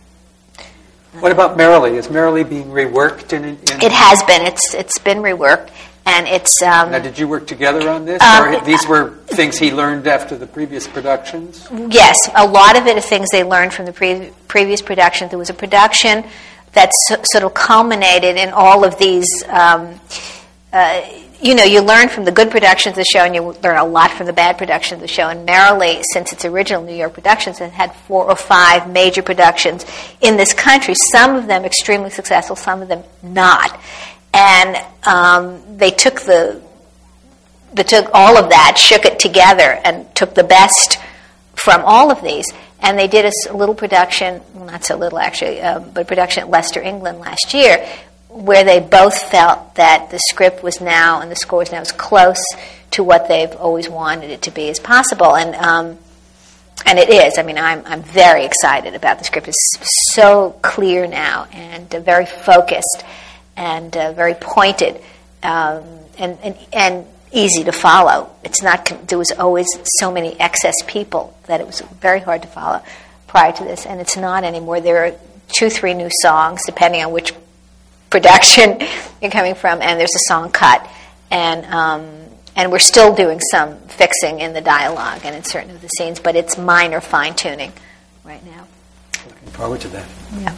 [1.21, 1.97] What about Merrily?
[1.97, 3.33] Is Merrily being reworked?
[3.33, 4.43] In, in it has been.
[4.47, 5.71] It's it's been reworked,
[6.05, 6.61] and it's.
[6.63, 10.07] Um, now, did you work together on this, um, or these were things he learned
[10.07, 11.67] after the previous productions?
[11.89, 15.29] Yes, a lot of it is things they learned from the pre- previous production.
[15.29, 16.25] There was a production
[16.73, 19.27] that so, sort of culminated in all of these.
[19.49, 19.99] Um,
[20.73, 21.03] uh,
[21.41, 23.85] you know, you learn from the good productions of the show, and you learn a
[23.85, 25.29] lot from the bad productions of the show.
[25.29, 29.87] And Merrily, since its original New York productions, has had four or five major productions
[30.21, 30.95] in this country.
[30.95, 33.81] Some of them extremely successful, some of them not.
[34.35, 36.61] And um, they took the
[37.73, 40.99] they took all of that, shook it together, and took the best
[41.55, 42.47] from all of these.
[42.81, 46.51] And they did a little production, well, not so little actually, um, but production at
[46.51, 47.87] Leicester, England last year,
[48.29, 51.93] where they both felt that the script was now and the score was now as
[51.93, 52.43] close
[52.91, 55.35] to what they've always wanted it to be as possible.
[55.37, 55.99] And um,
[56.87, 57.39] and it is.
[57.39, 59.49] I mean, I'm I'm very excited about the script.
[59.49, 63.05] It's so clear now and uh, very focused
[63.57, 65.01] and uh, very pointed
[65.43, 65.85] um,
[66.19, 68.31] and, and and easy to follow.
[68.45, 68.87] It's not.
[69.09, 69.67] There was always
[69.99, 72.83] so many excess people that it was very hard to follow
[73.27, 74.81] prior to this, and it's not anymore.
[74.81, 75.13] There are
[75.49, 77.33] two, three new songs depending on which
[78.11, 78.79] production
[79.23, 80.89] you're coming from, and there's a song cut,
[81.31, 82.25] and um,
[82.57, 86.19] and we're still doing some fixing in the dialogue and in certain of the scenes,
[86.21, 87.73] but it's minor fine tuning
[88.25, 88.67] right now.
[89.27, 90.07] Looking forward to that.
[90.41, 90.51] Yeah.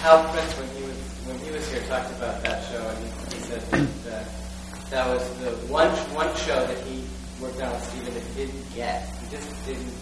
[0.00, 3.36] Hal Prince, when he was when he was here, talked about that show, and he,
[3.36, 3.60] he said
[4.04, 4.28] that
[4.90, 7.04] that was the one one show that he
[7.40, 9.08] worked on with Stephen that he didn't get.
[9.20, 9.92] He just didn't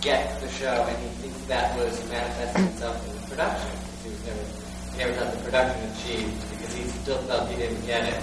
[0.00, 3.70] get the show, and he thinks that was manifesting itself in the production.
[3.70, 4.59] because He was never
[5.00, 8.22] never got the production achieved because he still felt he didn't get it.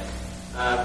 [0.55, 0.79] Um,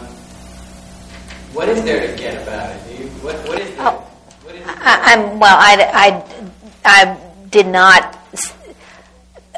[1.52, 2.98] what is there to get about it?
[2.98, 3.86] You, what, what is there?
[3.86, 3.98] Oh,
[4.42, 5.56] what is I, am well.
[5.58, 6.24] I,
[6.84, 7.18] I, I
[7.50, 8.18] did not.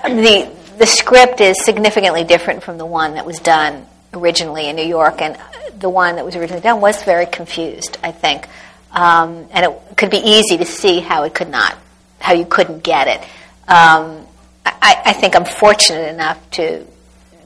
[0.04, 4.84] The the script is significantly different from the one that was done originally in New
[4.84, 5.38] York, and
[5.78, 7.96] the one that was originally done was very confused.
[8.02, 8.48] I think,
[8.90, 11.78] um, and it could be easy to see how it could not,
[12.18, 13.70] how you couldn't get it.
[13.70, 14.26] Um,
[14.64, 16.84] I, I, think I'm fortunate enough to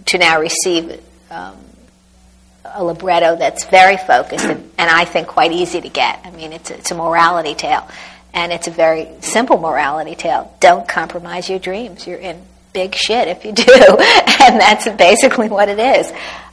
[0.07, 1.01] to now receive
[1.31, 1.57] um,
[2.65, 6.21] a libretto that's very focused and, and, I think quite easy to get.
[6.25, 7.89] I mean, it's a, it's a morality tale,
[8.33, 10.55] and it's a very simple morality tale.
[10.61, 12.07] Don't compromise your dreams.
[12.07, 12.43] You're in
[12.73, 16.11] big shit if you do, and that's basically what it is.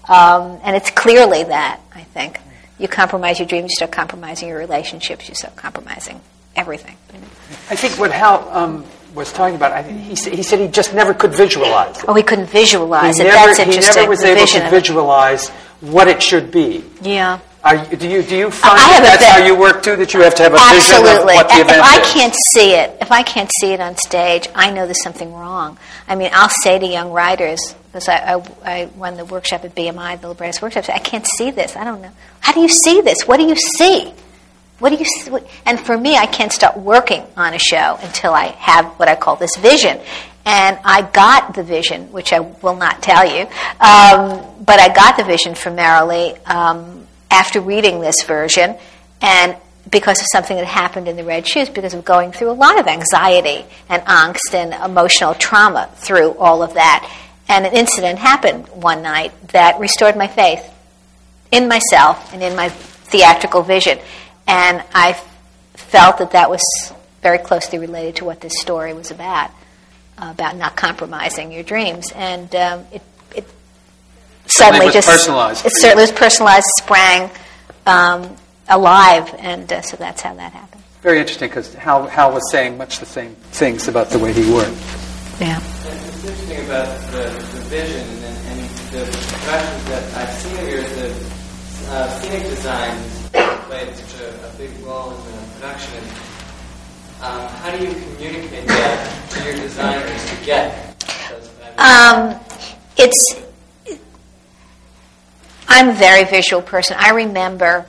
[0.08, 2.40] Um, and it's clearly that I think
[2.78, 6.22] you compromise your dreams, you start compromising your relationships, you start compromising
[6.56, 6.98] everything.
[7.70, 8.86] I think what Hal um,
[9.16, 12.06] was talking about, I, he, he said he just never could visualize it.
[12.08, 13.28] Oh, he couldn't visualize he it.
[13.28, 13.94] Never, That's interesting.
[13.94, 15.50] He never was able to visualize
[15.82, 16.84] what it should be.
[17.02, 17.40] Yeah.
[17.64, 19.96] Are you, do you do you find I that that's bit- how you work too?
[19.96, 21.34] That you have to have a vision of Absolutely.
[21.34, 22.14] what the if event I is?
[22.14, 25.80] can't see it, if I can't see it on stage, I know there's something wrong.
[26.08, 29.74] I mean, I'll say to young writers, because I, I, I run the workshop at
[29.74, 31.76] BMI, the Librettists Workshop, I can't see this.
[31.76, 32.12] I don't know.
[32.42, 33.24] How do you see this?
[33.26, 34.14] What do you see?
[34.80, 35.06] What do you?
[35.32, 39.08] What- And for me, I can't start working on a show until I have what
[39.08, 40.00] I call this vision.
[40.46, 43.48] And I got the vision, which I will not tell you,
[43.80, 48.76] um, but I got the vision from Merrily um, after reading this version,
[49.22, 49.56] and
[49.90, 52.80] because of something that happened in the Red Shoes, because of going through a lot
[52.80, 57.10] of anxiety and angst and emotional trauma through all of that.
[57.48, 60.64] And an incident happened one night that restored my faith
[61.52, 64.00] in myself and in my theatrical vision.
[64.48, 65.14] And I
[65.74, 66.62] felt that that was
[67.22, 69.50] very closely related to what this story was about,
[70.18, 72.12] uh, about not compromising your dreams.
[72.14, 73.02] And um, it,
[73.36, 73.48] it
[74.46, 75.66] suddenly was just personalized.
[75.66, 77.32] It certainly was personalized, sprang
[77.86, 78.36] um,
[78.68, 80.84] alive, and uh, so that's how that happened.
[81.02, 84.52] Very interesting because Hal, Hal was saying much the same things about the way he
[84.52, 84.76] worked.
[85.40, 85.60] Yeah.
[85.60, 87.24] And It's interesting about the,
[87.54, 91.35] the vision and, and the productions that I've seen of yours, the
[91.90, 92.98] uh, scenic design
[93.68, 96.04] played such a, a big role in the production.
[97.22, 102.40] Um, how do you communicate that to your designers to get those Um,
[102.98, 103.42] it's.
[105.68, 106.98] I'm a very visual person.
[107.00, 107.86] I remember.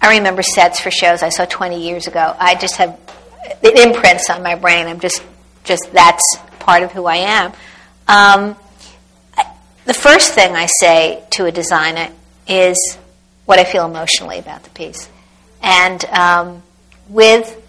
[0.00, 2.36] I remember sets for shows I saw 20 years ago.
[2.38, 2.98] I just have
[3.62, 4.86] it imprints on my brain.
[4.86, 5.22] I'm just,
[5.64, 6.22] just that's
[6.58, 7.52] part of who I am.
[8.06, 8.56] Um,
[9.86, 12.10] the first thing I say to a designer
[12.46, 12.98] is
[13.46, 15.08] what I feel emotionally about the piece,
[15.62, 16.62] and um,
[17.08, 17.60] with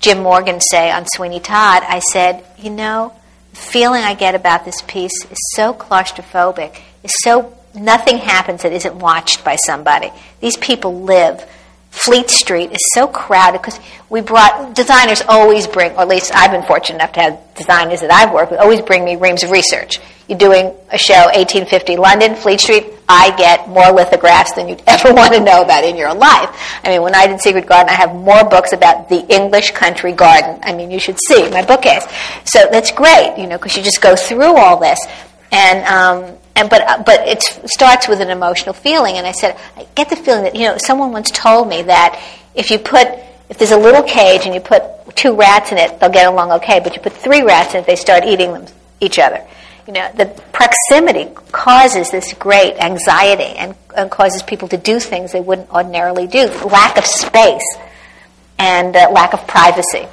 [0.00, 3.12] Jim Morgan say on Sweeney Todd, I said, you know,
[3.50, 8.72] the feeling I get about this piece is so claustrophobic, is so nothing happens that
[8.72, 10.10] isn't watched by somebody.
[10.40, 11.44] These people live.
[11.90, 16.52] Fleet Street is so crowded because we brought designers always bring, or at least I've
[16.52, 19.50] been fortunate enough to have designers that I've worked with, always bring me reams of
[19.50, 19.98] research.
[20.28, 25.12] You're doing a show, 1850 London, Fleet Street, I get more lithographs than you'd ever
[25.12, 26.48] want to know about in your life.
[26.84, 30.12] I mean, when I did Secret Garden, I have more books about the English country
[30.12, 30.60] garden.
[30.62, 32.06] I mean, you should see my bookcase.
[32.44, 35.00] So that's great, you know, because you just go through all this.
[35.50, 39.16] And, um, and but, but it starts with an emotional feeling.
[39.16, 42.22] And I said, I get the feeling that, you know, someone once told me that
[42.54, 43.08] if you put,
[43.48, 44.82] if there's a little cage and you put
[45.16, 46.80] two rats in it, they'll get along okay.
[46.80, 48.66] But you put three rats in it, they start eating them,
[49.00, 49.46] each other.
[49.86, 55.32] You know, the proximity causes this great anxiety and, and causes people to do things
[55.32, 56.46] they wouldn't ordinarily do.
[56.64, 57.64] Lack of space
[58.58, 60.06] and uh, lack of privacy.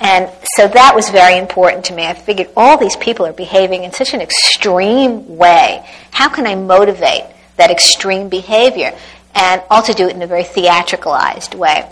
[0.00, 2.06] And so that was very important to me.
[2.06, 5.86] I figured all these people are behaving in such an extreme way.
[6.10, 7.24] How can I motivate
[7.56, 8.96] that extreme behavior?
[9.34, 11.88] And also do it in a very theatricalized way.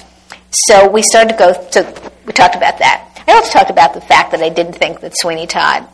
[0.51, 1.83] So we started to go so
[2.27, 3.05] we talked about that.
[3.29, 5.87] I also talked about the fact that I didn't think that Sweeney Todd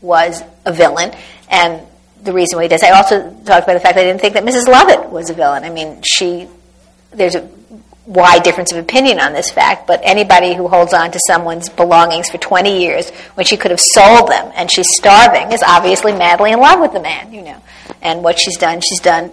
[0.00, 1.14] was a villain,
[1.50, 1.86] and
[2.22, 2.82] the reason why he does.
[2.82, 4.66] I also talked about the fact that I didn't think that Mrs.
[4.66, 5.64] Lovett was a villain.
[5.64, 6.48] I mean, she,
[7.10, 7.48] there's a
[8.10, 12.28] wide difference of opinion on this fact, but anybody who holds on to someone's belongings
[12.28, 16.50] for 20 years when she could have sold them and she's starving is obviously madly
[16.50, 17.62] in love with the man, you know.
[18.02, 19.30] And what she's done, she's done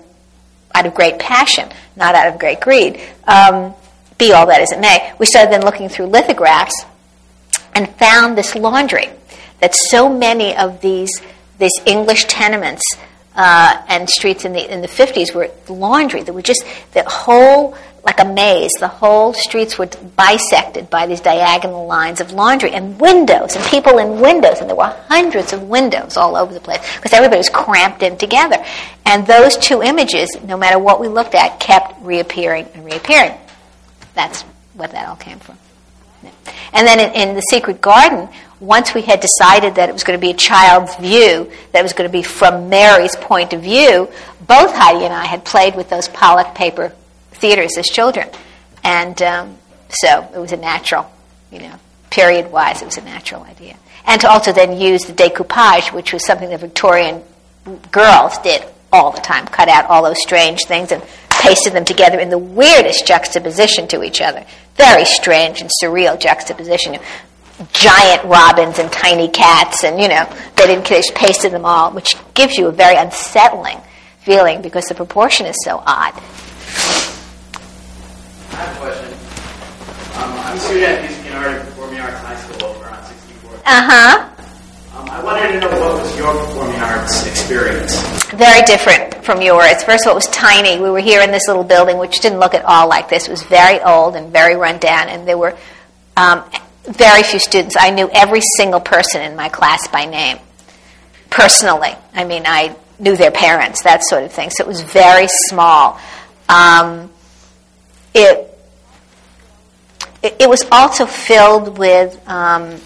[0.76, 3.02] out of great passion, not out of great greed.
[3.26, 3.74] Um,
[4.20, 5.12] be all that as it may.
[5.18, 6.86] We started then looking through lithographs
[7.74, 9.10] and found this laundry
[9.60, 11.22] that so many of these
[11.58, 12.84] these English tenements
[13.38, 16.24] uh, and streets in the in the fifties were laundry.
[16.24, 18.72] That were just the whole like a maze.
[18.80, 24.00] The whole streets were bisected by these diagonal lines of laundry and windows and people
[24.00, 27.50] in windows, and there were hundreds of windows all over the place because everybody was
[27.50, 28.58] cramped in together.
[29.06, 33.38] And those two images, no matter what we looked at, kept reappearing and reappearing.
[34.16, 34.42] That's
[34.74, 35.58] what that all came from.
[36.74, 38.30] And then in, in, The Secret Garden,
[38.60, 41.84] once we had decided that it was going to be a child's view, that it
[41.84, 44.10] was going to be from Mary's point of view,
[44.48, 46.94] both Heidi and I had played with those Pollock paper
[47.32, 48.30] theaters as children.
[48.84, 49.58] And um,
[49.90, 51.12] so it was a natural,
[51.52, 51.76] you know,
[52.10, 53.78] period wise, it was a natural idea.
[54.06, 57.22] And to also then use the decoupage, which was something the Victorian
[57.92, 62.20] girls did all the time, cut out all those strange things and pasted them together
[62.20, 64.46] in the weirdest juxtaposition to each other.
[64.76, 66.98] Very strange and surreal juxtaposition.
[67.74, 71.92] Giant robins and tiny cats, and you know, they didn't they just pasted them all,
[71.92, 73.80] which gives you a very unsettling
[74.20, 76.14] feeling because the proportion is so odd.
[78.52, 79.14] I have a question.
[80.18, 83.56] Um, I'm a student at Music and Art at Performing Arts High School around 64.
[83.56, 84.30] Uh huh.
[84.98, 88.02] Um, I I wanted to know what was your performing arts experience?
[88.32, 89.84] Very different from yours.
[89.84, 90.80] First of all, it was tiny.
[90.80, 93.28] We were here in this little building, which didn't look at all like this.
[93.28, 95.56] It was very old and very run down, and there were
[96.16, 96.44] um,
[96.88, 97.76] very few students.
[97.80, 100.38] I knew every single person in my class by name,
[101.30, 101.96] personally.
[102.14, 104.50] I mean, I knew their parents, that sort of thing.
[104.50, 106.00] So it was very small.
[106.50, 107.12] Um,
[108.14, 108.52] it,
[110.24, 112.80] it, it was also filled with um,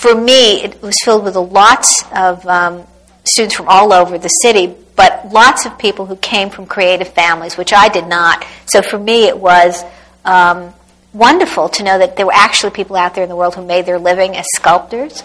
[0.00, 2.86] for me, it was filled with lots of um,
[3.24, 7.58] students from all over the city, but lots of people who came from creative families,
[7.58, 8.46] which I did not.
[8.64, 9.84] So for me, it was
[10.24, 10.72] um,
[11.12, 13.86] wonderful to know that there were actually people out there in the world who made
[13.86, 15.22] their living as sculptors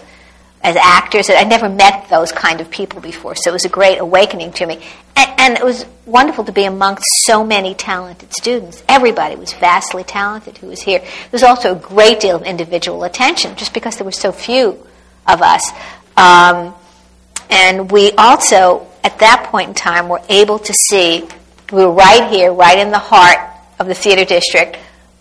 [0.62, 1.30] as actors.
[1.30, 4.66] I never met those kind of people before, so it was a great awakening to
[4.66, 4.82] me.
[5.14, 8.82] And, and, it was wonderful to be amongst so many talented students.
[8.88, 10.98] Everybody was vastly talented who was here.
[10.98, 14.84] There was also a great deal of individual attention, just because there were so few
[15.26, 15.70] of us.
[16.16, 16.74] Um,
[17.48, 21.28] and we also, at that point in time, were able to see,
[21.70, 23.38] we were right here, right in the heart
[23.78, 24.78] of the theater district.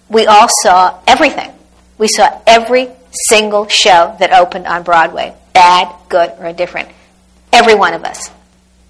[0.09, 1.51] We all saw everything.
[1.97, 2.89] We saw every
[3.29, 6.89] single show that opened on Broadway, bad, good, or indifferent.
[7.51, 8.29] Every one of us.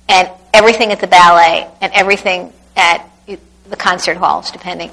[0.10, 3.10] And everything at the ballet and everything at
[3.70, 4.90] the concert halls, depending.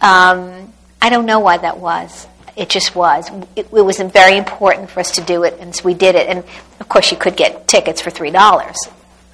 [0.00, 2.26] Um, I don't know why that was.
[2.56, 3.30] It just was.
[3.56, 6.28] It, it, was very important for us to do it, and so we did it.
[6.28, 6.44] And
[6.80, 8.76] of course, you could get tickets for three dollars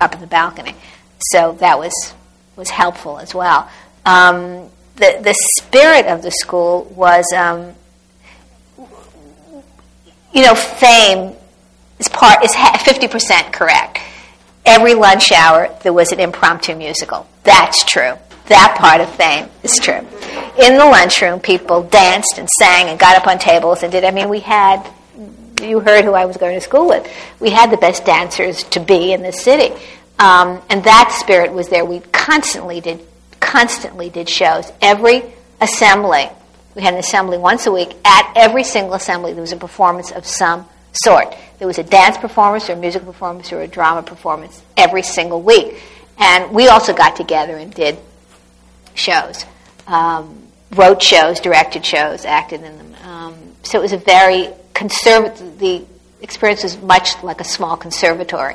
[0.01, 0.75] up in the balcony,
[1.33, 2.15] so that was
[2.55, 3.69] was helpful as well.
[4.07, 7.75] Um, the the spirit of the school was um,
[10.33, 11.35] you know, fame
[11.99, 13.99] is part is fifty percent correct.
[14.65, 17.27] Every lunch hour there was an impromptu musical.
[17.45, 18.15] That's true.
[18.47, 20.07] That part of fame is true.
[20.63, 24.05] In the lunchroom, people danced and sang and got up on tables and did.
[24.05, 24.89] I mean, we had.
[25.61, 27.05] You heard who I was going to school with.
[27.41, 29.75] We had the best dancers to be in the city,
[30.21, 31.85] um, and that spirit was there.
[31.85, 33.01] We constantly did,
[33.41, 34.71] constantly did shows.
[34.81, 35.23] Every
[35.61, 36.29] assembly
[36.79, 37.97] we had an assembly once a week.
[38.05, 41.35] At every single assembly, there was a performance of some sort.
[41.59, 45.43] There was a dance performance or a music performance or a drama performance every single
[45.43, 45.83] week.
[46.19, 47.99] And we also got together and did
[48.95, 49.45] shows,
[49.89, 52.95] um, wrote shows, directed shows, acted in them.
[53.03, 53.35] Um,
[53.65, 55.85] so it was a very conservative, the
[56.21, 58.55] experience was much like a small conservatory.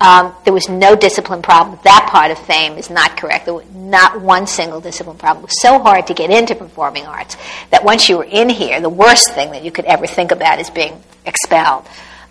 [0.00, 1.78] Um, there was no discipline problem.
[1.82, 3.46] That part of fame is not correct.
[3.46, 5.44] There was not one single discipline problem.
[5.44, 7.36] It was so hard to get into performing arts
[7.70, 10.60] that once you were in here, the worst thing that you could ever think about
[10.60, 11.86] is being expelled.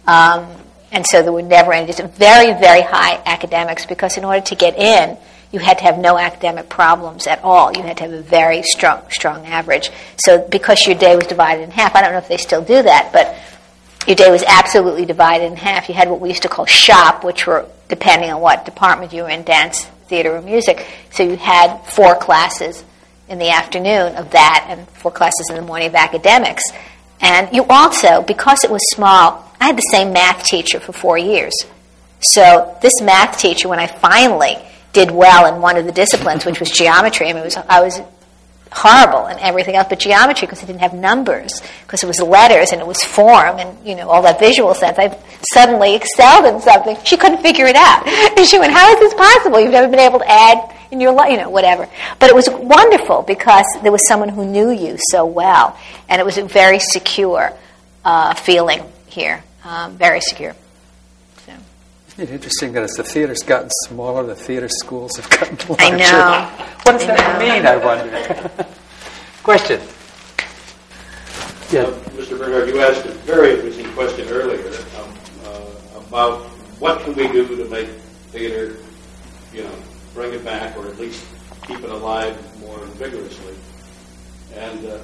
[0.06, 0.48] Um,
[0.92, 4.56] and so there were never any, just very, very high academics because in order to
[4.56, 5.18] get in,
[5.52, 7.76] you had to have no academic problems at all.
[7.76, 9.92] You had to have a very strong, strong average.
[10.18, 12.82] So because your day was divided in half, I don't know if they still do
[12.84, 13.36] that, but
[14.08, 15.90] your day was absolutely divided in half.
[15.90, 19.24] You had what we used to call shop, which were depending on what department you
[19.24, 20.88] were in, dance, theater, or music.
[21.12, 22.84] So you had four classes
[23.28, 26.64] in the afternoon of that and four classes in the morning of academics.
[27.20, 31.18] And you also, because it was small, I had the same math teacher for four
[31.18, 31.54] years.
[32.22, 34.58] So this math teacher, when I finally
[34.94, 38.00] did well in one of the disciplines, which was geometry, I mean, was, I was
[38.78, 42.72] horrible and everything else, but geometry because it didn't have numbers, because it was letters
[42.72, 44.98] and it was form and you know all that visual sense.
[45.00, 45.18] I
[45.54, 46.98] suddenly excelled in something.
[47.04, 48.08] She couldn't figure it out,
[48.38, 49.60] and she went, "How is this possible?
[49.60, 52.48] You've never been able to add in your life, you know, whatever." But it was
[52.50, 56.80] wonderful because there was someone who knew you so well, and it was a very
[56.80, 57.52] secure
[58.06, 60.56] uh, feeling here, um, very secure.
[62.18, 65.84] Isn't it interesting that as the theater's gotten smaller, the theater schools have gotten larger?
[65.84, 66.66] I know.
[66.84, 67.54] What does I that know.
[67.54, 68.68] mean, I wonder?
[69.44, 69.80] Question.
[71.72, 71.82] Yeah.
[71.82, 72.38] Uh, Mr.
[72.40, 74.68] Bernhardt, you asked a very interesting question earlier
[75.00, 75.14] um,
[75.46, 76.42] uh, about
[76.80, 77.88] what can we do to make
[78.32, 78.78] theater,
[79.54, 79.72] you know,
[80.14, 81.24] bring it back or at least
[81.68, 83.54] keep it alive more vigorously.
[84.56, 84.98] And uh,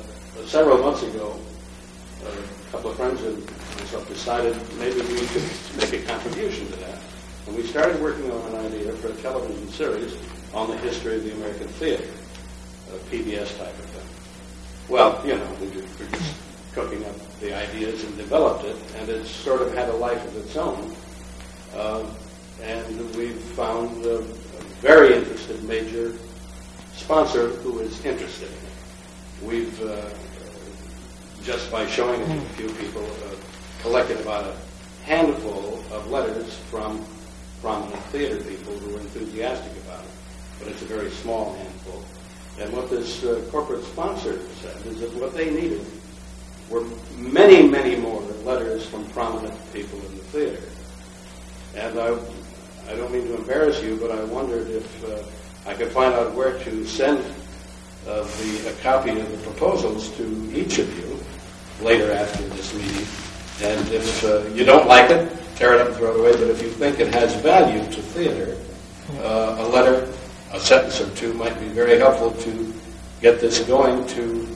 [0.45, 1.39] several months ago,
[2.26, 3.22] a couple of friends
[3.74, 5.43] and myself decided maybe we could
[5.78, 6.99] make a contribution to that.
[7.47, 10.15] And we started working on an idea for a television series
[10.53, 12.07] on the history of the American theater,
[12.93, 14.89] a PBS type of thing.
[14.89, 16.36] Well, you know, we were just
[16.74, 20.38] cooking up the ideas and developed it, and it's sort of had a life of
[20.38, 20.95] its own.
[21.76, 22.05] Uh,
[22.61, 24.24] and we've found a, a
[24.82, 26.13] very interested major
[26.93, 29.43] sponsor who is interested in it.
[29.43, 30.09] We've, uh,
[31.43, 33.33] just by showing it to a few people, uh,
[33.84, 34.56] collected about a
[35.04, 37.06] handful of letters from
[37.62, 40.10] prominent theater people who were enthusiastic about it.
[40.58, 42.04] But it's a very small handful.
[42.60, 45.86] And what this uh, corporate sponsor said is that what they needed
[46.70, 46.86] were
[47.18, 50.64] many, many more letters from prominent people in the theater.
[51.76, 52.18] And I,
[52.90, 56.34] I don't mean to embarrass you, but I wondered if uh, I could find out
[56.34, 57.20] where to send
[58.08, 61.20] uh, the, a copy of the proposals to each of you
[61.86, 63.33] later after this meeting.
[63.62, 66.32] And if uh, you don't like it, tear it up and throw it away.
[66.32, 68.58] But if you think it has value to theater,
[69.22, 70.12] uh, a letter,
[70.51, 72.74] a sentence or two might be very helpful to
[73.22, 74.06] get this going.
[74.08, 74.47] To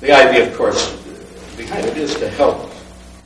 [0.00, 0.94] the idea, of course,
[1.56, 2.72] behind it is to help.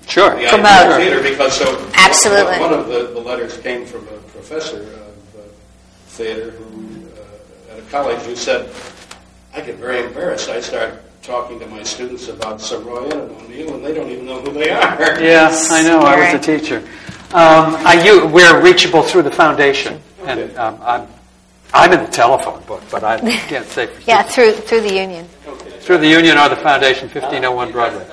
[0.08, 0.30] Sure.
[0.30, 0.66] The Promote.
[0.66, 2.58] idea of theater, because so Absolutely.
[2.58, 5.42] One, of the, the letters came from a professor of uh,
[6.08, 8.68] theater who uh, at a college who said,
[9.54, 10.48] "I get very embarrassed.
[10.48, 14.50] I start." Talking to my students about Saroyan O'Neill, and they don't even know who
[14.52, 14.98] they are.
[15.22, 16.00] Yeah, I know.
[16.00, 16.78] I was a teacher.
[17.32, 21.06] Um, I, you, we're reachable through the foundation, and um, I'm,
[21.72, 24.54] I'm in the telephone book, but I can't say for Yeah, certain.
[24.60, 25.28] through through the union.
[25.78, 28.04] through the union or the foundation, 1501 Broadway.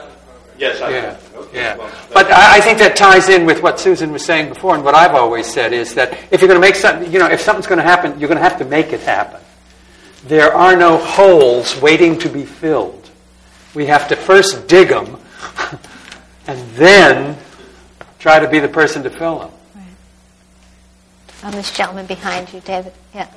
[0.59, 1.36] Yes, I Yeah, have.
[1.38, 1.76] Okay, yeah.
[1.76, 4.84] well, But I, I think that ties in with what Susan was saying before, and
[4.86, 7.41] what I've always said is that if you're going to make something, you know, if
[7.41, 9.41] something's going to happen, you're going to have to make it happen.
[10.26, 12.97] There are no holes waiting to be filled.
[13.78, 15.19] We have to first dig them
[16.47, 17.38] and then
[18.17, 19.51] try to be the person to fill them.
[21.43, 21.53] Right.
[21.53, 22.91] This gentleman behind you, David.
[23.13, 23.30] Yeah.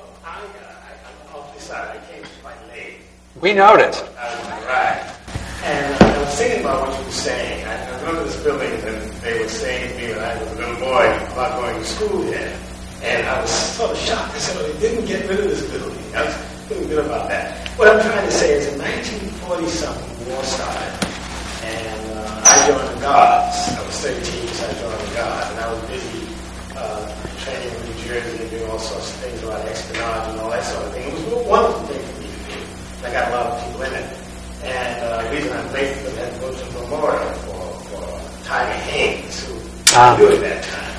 [3.39, 4.03] We noticed.
[4.17, 5.15] Right.
[5.63, 7.67] And I was thinking about what you were saying.
[7.67, 10.55] I, I remember this building, and they were saying to me when I was a
[10.55, 12.59] little boy about going to school there.
[13.03, 14.33] And I was sort of shocked.
[14.33, 16.15] I said, well, they didn't get rid of this building.
[16.15, 16.33] I was
[16.65, 17.67] thinking good about that.
[17.77, 20.95] What I'm trying to say is in 19 20-something war side,
[21.67, 23.67] and uh, I joined the Gods.
[23.75, 26.23] I was 13, so I joined the Gods, and I was busy
[26.79, 27.03] uh,
[27.43, 30.63] training in New Jersey and doing all sorts of things about espionage and all that
[30.63, 31.03] sort of thing.
[31.03, 33.55] It was a wonderful thing for me to do, and I got a lot of
[33.67, 34.07] people in it.
[34.63, 38.07] And uh, the reason I'm grateful for that was a memorial for, for
[38.47, 39.67] Tiger Haynes, who was
[40.15, 40.95] knew at that time.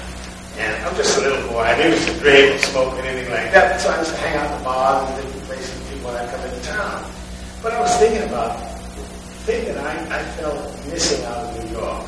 [0.61, 1.65] And I'm just a little boy.
[1.65, 4.37] I knew he was a drink and smoking anything like that, so I just hang
[4.37, 5.09] out in the bar.
[5.09, 5.32] and
[7.63, 9.03] but I was thinking about the
[9.47, 10.59] thing that I, I felt
[10.91, 12.03] missing out of New York.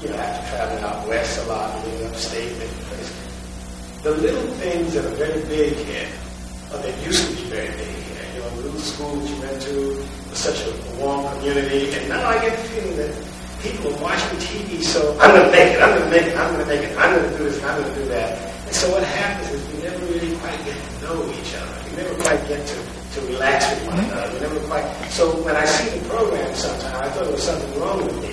[0.00, 4.02] You know, after traveling out west a lot, living upstate, different places.
[4.02, 6.08] The little things that are very big here,
[6.72, 8.24] or that used to be very big here.
[8.36, 9.76] You know, the little school that you went to
[10.32, 13.12] was such a warm community, and now I get the feeling that
[13.60, 16.36] people are watching TV, so I'm going to make it, I'm going to make it,
[16.36, 18.32] I'm going to make it, I'm going to do this, I'm going to do that.
[18.64, 21.76] And so what happens is we never really quite get to know each other.
[21.84, 24.32] We never quite get to, to relax with one another.
[24.34, 24.84] We never quite.
[25.10, 28.32] So when I see the program sometimes, I thought there was something wrong with me.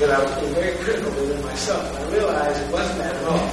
[0.00, 1.82] That I was being very critical within myself.
[1.92, 3.50] And I realized it wasn't that at all.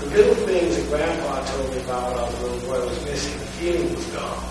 [0.00, 3.04] The little things that Grandpa told me about when I was a little boy was
[3.04, 3.38] missing.
[3.38, 4.44] The feeling was gone.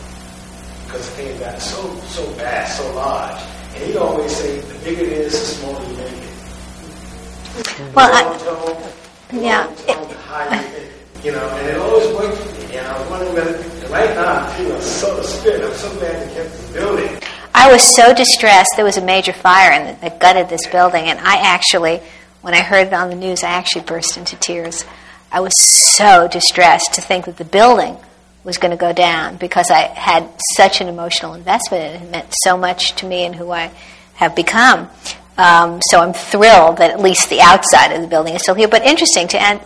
[0.85, 1.81] Because things got so,
[2.15, 3.41] so vast, so large.
[3.75, 7.95] And he'd always say, the bigger it is, the smaller you make it.
[7.95, 9.65] Well, I- tone, Yeah.
[9.87, 10.91] tone, high you make it.
[11.25, 12.62] You know, and it always worked for me.
[12.73, 15.63] And I was wondering whether, right now a sort of spirit.
[15.63, 17.19] I'm so glad they kept the building.
[17.53, 18.71] I was so distressed.
[18.75, 22.01] There was a major fire and that gutted this building, and I actually,
[22.41, 24.85] when I heard it on the news, I actually burst into tears.
[25.31, 25.53] I was
[25.95, 27.95] so distressed to think that the building
[28.43, 32.05] was going to go down because I had such an emotional investment in it.
[32.05, 33.71] It meant so much to me and who I
[34.15, 34.89] have become.
[35.37, 38.67] Um, so I'm thrilled that at least the outside of the building is still here.
[38.67, 39.61] But interesting to end,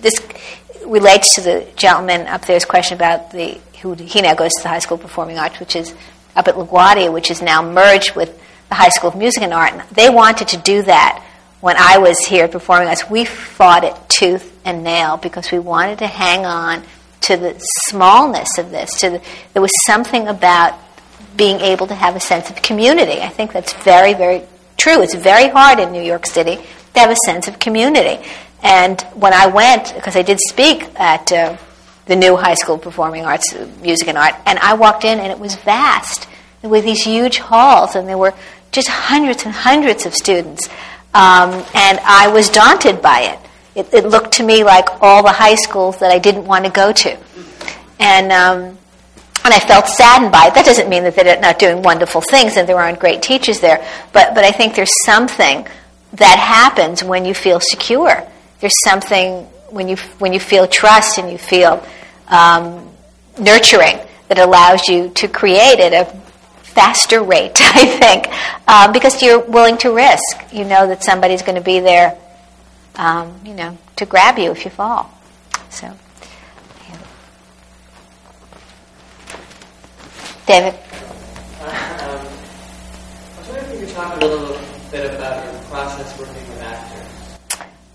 [0.00, 0.18] this
[0.86, 4.68] relates to the gentleman up there's question about the who he now goes to the
[4.68, 5.94] High School of Performing Arts, which is
[6.34, 8.36] up at LaGuardia, which is now merged with
[8.68, 9.72] the High School of Music and Art.
[9.72, 11.22] And they wanted to do that
[11.60, 13.08] when I was here Performing Arts.
[13.08, 16.82] We fought it tooth and nail because we wanted to hang on
[17.22, 17.58] to the
[17.88, 18.90] smallness of this.
[19.00, 19.22] To the,
[19.52, 20.78] there was something about
[21.36, 23.20] being able to have a sense of community.
[23.20, 24.42] I think that's very, very
[24.76, 25.02] true.
[25.02, 26.56] It's very hard in New York City
[26.94, 28.24] to have a sense of community.
[28.62, 31.56] And when I went, because I did speak at uh,
[32.06, 35.38] the new High School Performing Arts, Music and Art, and I walked in and it
[35.38, 36.28] was vast.
[36.62, 38.34] There were these huge halls, and there were
[38.72, 40.68] just hundreds and hundreds of students.
[41.14, 43.38] Um, and I was daunted by it.
[43.74, 43.94] it.
[43.94, 46.92] It looked to me like all the high schools that I didn't want to go
[46.92, 47.18] to.
[47.98, 48.78] And um,
[49.46, 50.54] and I felt saddened by it.
[50.54, 53.78] That doesn't mean that they're not doing wonderful things and there aren't great teachers there,
[54.12, 55.64] but, but I think there's something
[56.14, 58.26] that happens when you feel secure.
[58.60, 61.84] There's something when you, when you feel trust and you feel
[62.28, 62.88] um,
[63.38, 66.04] nurturing that allows you to create at a
[66.62, 70.52] faster rate, I think, um, because you're willing to risk.
[70.52, 72.18] You know that somebody's going to be there,
[72.96, 75.10] um, you know, to grab you if you fall.
[75.70, 75.94] So.
[80.46, 80.74] David?
[80.74, 82.24] Um, I
[83.38, 84.56] was wondering if you could talk a little
[84.92, 86.35] bit about your process.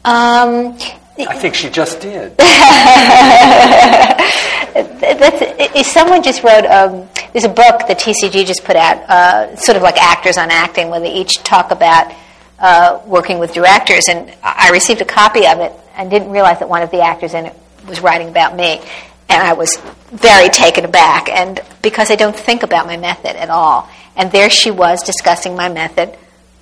[0.03, 0.78] Um,
[1.19, 2.34] I think she just did.
[5.86, 9.84] Someone just wrote, um, there's a book that TCG just put out, uh, sort of
[9.84, 12.14] like Actors on Acting, where they each talk about
[12.60, 14.07] uh, working with directors.
[14.07, 17.34] And I received a copy of it and didn't realize that one of the actors
[17.34, 17.56] in it
[17.88, 18.82] was writing about me.
[19.30, 19.78] And I was
[20.11, 23.90] very taken aback, and because I don't think about my method at all.
[24.15, 26.18] And there she was discussing my method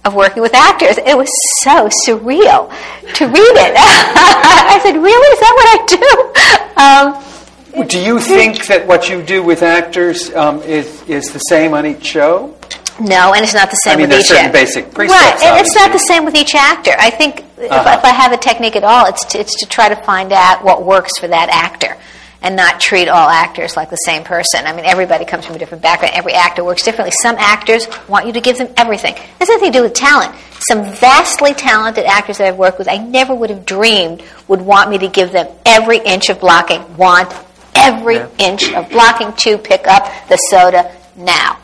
[0.09, 0.97] of working with actors.
[0.97, 1.29] It was
[1.63, 2.69] so surreal
[3.15, 3.73] to read it.
[3.77, 5.29] I said, "Really?
[5.35, 10.33] Is that what I do?" Um, do you think that what you do with actors
[10.35, 12.55] um, is is the same on each show?
[12.99, 14.59] No, and it's not the same I mean, with each certain actor.
[14.59, 15.41] basic precepts.
[15.41, 16.91] Right, and it's not the same with each actor.
[16.99, 17.97] I think if, Uh-huh.
[17.97, 20.65] if I have a technique at all, it's to, it's to try to find out
[20.65, 21.95] what works for that actor
[22.41, 24.65] and not treat all actors like the same person.
[24.65, 26.13] I mean, everybody comes from a different background.
[26.15, 27.11] Every actor works differently.
[27.21, 29.13] Some actors want you to give them everything.
[29.13, 30.33] It has nothing to do with talent.
[30.69, 34.89] Some vastly talented actors that I've worked with, I never would have dreamed would want
[34.89, 36.97] me to give them every inch of blocking.
[36.97, 37.33] Want
[37.75, 41.59] every inch of blocking to pick up the soda now.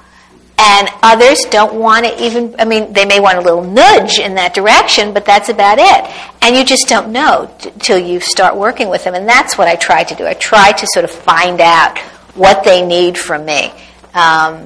[0.58, 4.36] And others don't want to even, I mean, they may want a little nudge in
[4.36, 6.12] that direction, but that's about it.
[6.42, 9.16] And you just don't know t- till you start working with them.
[9.16, 10.26] And that's what I try to do.
[10.26, 11.98] I try to sort of find out
[12.36, 13.66] what they need from me.
[14.14, 14.66] Um,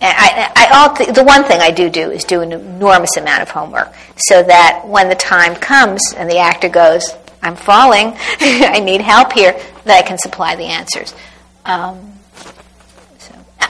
[0.00, 3.50] I, I, th- the one thing I do do is do an enormous amount of
[3.50, 9.00] homework so that when the time comes and the actor goes, I'm falling, I need
[9.00, 9.52] help here,
[9.84, 11.14] that I can supply the answers.
[11.64, 12.13] Um,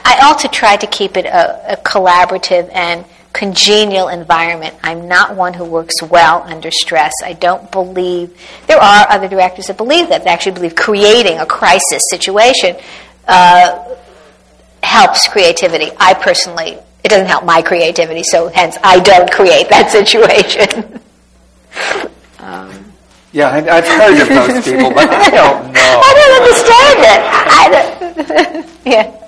[0.05, 3.03] I also try to keep it a, a collaborative and
[3.33, 4.75] congenial environment.
[4.83, 7.11] I'm not one who works well under stress.
[7.23, 10.23] I don't believe there are other directors that believe that.
[10.23, 12.77] They actually believe creating a crisis situation
[13.27, 13.95] uh,
[14.83, 15.89] helps creativity.
[15.99, 21.01] I personally, it doesn't help my creativity, so hence I don't create that situation.
[22.39, 22.71] um,
[23.33, 26.01] Yeah, I, I've heard of those people, but I don't know.
[26.05, 27.21] I don't understand it.
[27.49, 27.63] I
[28.53, 29.21] don't, yeah.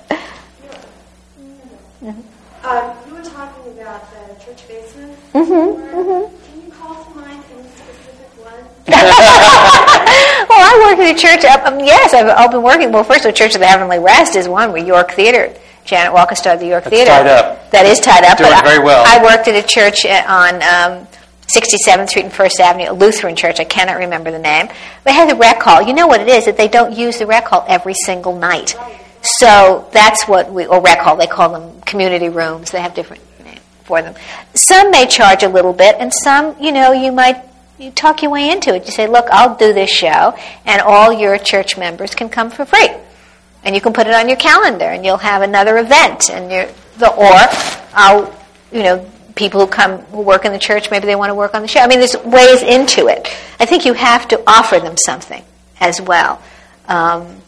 [2.68, 5.16] Uh, you were talking about the church basement.
[5.32, 6.30] Mhm, before.
[6.44, 8.64] Can you call to mind any specific one?
[10.48, 11.44] well, I work at a church.
[11.44, 12.92] Um, yes, I've, I've been working.
[12.92, 14.72] Well, first, the Church of the Heavenly Rest is one.
[14.72, 15.54] We're York Theater.
[15.86, 17.10] Janet Walker started the York That's Theater.
[17.10, 17.70] tied up.
[17.70, 18.36] That is tied up.
[18.36, 19.02] Doing but I- very well.
[19.06, 20.56] I worked at a church uh, on
[21.00, 21.06] um,
[21.56, 23.58] 67th Street and First Avenue, a Lutheran church.
[23.60, 24.68] I cannot remember the name.
[25.04, 25.80] They have the rec hall.
[25.80, 26.44] You know what it is?
[26.44, 28.76] That they don't use the rec hall every single night.
[29.22, 32.70] So that's what we, or rec hall, they call them community rooms.
[32.70, 34.14] They have different names for them.
[34.54, 37.44] Some may charge a little bit, and some, you know, you might
[37.78, 38.86] you talk your way into it.
[38.86, 40.36] You say, look, I'll do this show,
[40.66, 42.88] and all your church members can come for free.
[43.64, 46.30] And you can put it on your calendar, and you'll have another event.
[46.30, 46.68] And you're,
[46.98, 47.32] the, or
[47.94, 48.34] I'll,
[48.72, 51.54] you know, people who come who work in the church, maybe they want to work
[51.54, 51.80] on the show.
[51.80, 53.28] I mean, there's ways into it.
[53.60, 55.44] I think you have to offer them something
[55.80, 56.42] as well.
[56.88, 57.40] Um,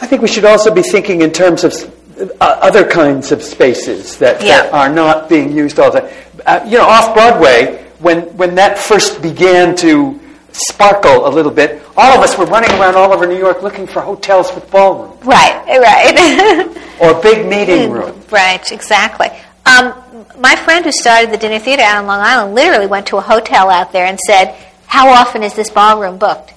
[0.00, 1.72] I think we should also be thinking in terms of
[2.18, 6.12] uh, other kinds of spaces that, that are not being used all the time.
[6.46, 10.18] Uh, you know, off Broadway, when, when that first began to
[10.52, 13.86] sparkle a little bit, all of us were running around all over New York looking
[13.86, 17.00] for hotels with ballrooms right, right.
[17.00, 18.30] or big meeting rooms.
[18.30, 19.28] Right, exactly.
[19.66, 19.94] Um,
[20.38, 23.20] my friend who started the dinner theater out on Long Island literally went to a
[23.20, 24.54] hotel out there and said,
[24.86, 26.54] "How often is this ballroom booked?"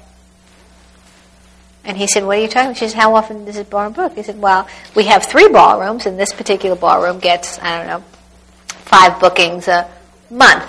[1.84, 2.78] And he said, "What are you talking?" about?
[2.78, 6.06] She said, "How often is this ballroom booked?" He said, "Well, we have three ballrooms,
[6.06, 8.04] and this particular ballroom gets I don't know
[8.68, 9.90] five bookings a
[10.30, 10.66] month."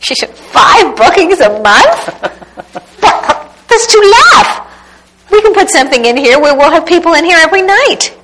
[0.00, 2.06] She said, five bookings a month?
[3.00, 4.64] That- That's too laugh.
[5.30, 8.14] We can put something in here where we'll have people in here every night."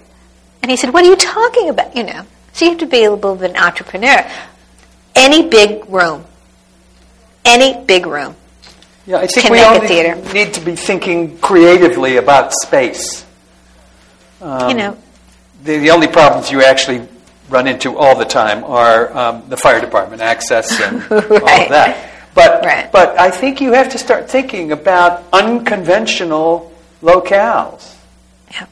[0.62, 1.94] And he said, What are you talking about?
[1.94, 2.22] You know.
[2.54, 4.24] So you have to be a little bit of an entrepreneur.
[5.14, 6.24] Any big room,
[7.44, 8.34] any big room.
[9.06, 13.26] Yeah, I think we all need, need to be thinking creatively about space.
[14.40, 14.96] Um, you know,
[15.62, 17.06] the, the only problems you actually
[17.50, 22.10] run into all the time are um, the fire department access and all of that.
[22.34, 22.90] But Right.
[22.90, 26.72] but I think you have to start thinking about unconventional
[27.02, 27.94] locales.
[28.50, 28.66] Yeah.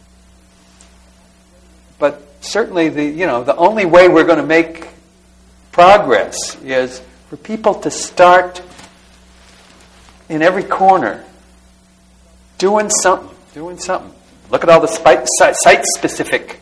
[1.99, 4.89] But certainly the you know the only way we're going to make
[5.73, 8.61] progress is for people to start
[10.33, 11.25] in every corner
[12.59, 14.13] doing something, doing something.
[14.51, 16.61] Look at all the site specific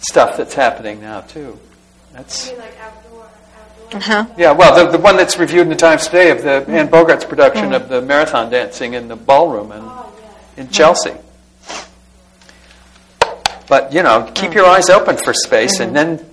[0.00, 1.58] stuff that's happening now too.
[2.12, 3.26] That's like outdoor,
[3.58, 3.96] outdoor?
[3.98, 4.26] uh-huh.
[4.36, 4.52] yeah.
[4.52, 7.70] Well, the, the one that's reviewed in the Times today of the Anne Bogart's production
[7.70, 7.76] mm.
[7.76, 10.12] of the marathon dancing in the ballroom in, oh,
[10.56, 11.14] in Chelsea.
[13.68, 14.76] But you know, keep your mm-hmm.
[14.76, 16.16] eyes open for space, and mm-hmm.
[16.16, 16.30] then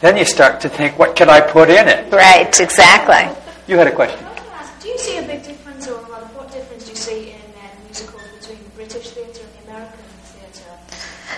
[0.00, 2.12] then you start to think, what can I put in it?
[2.12, 3.34] Right, exactly.
[3.66, 4.24] You had a question.
[4.24, 6.90] I want to ask, do you see a big difference, or rather, what difference do
[6.90, 10.70] you see in uh, musicals between the British theatre and the American theatre?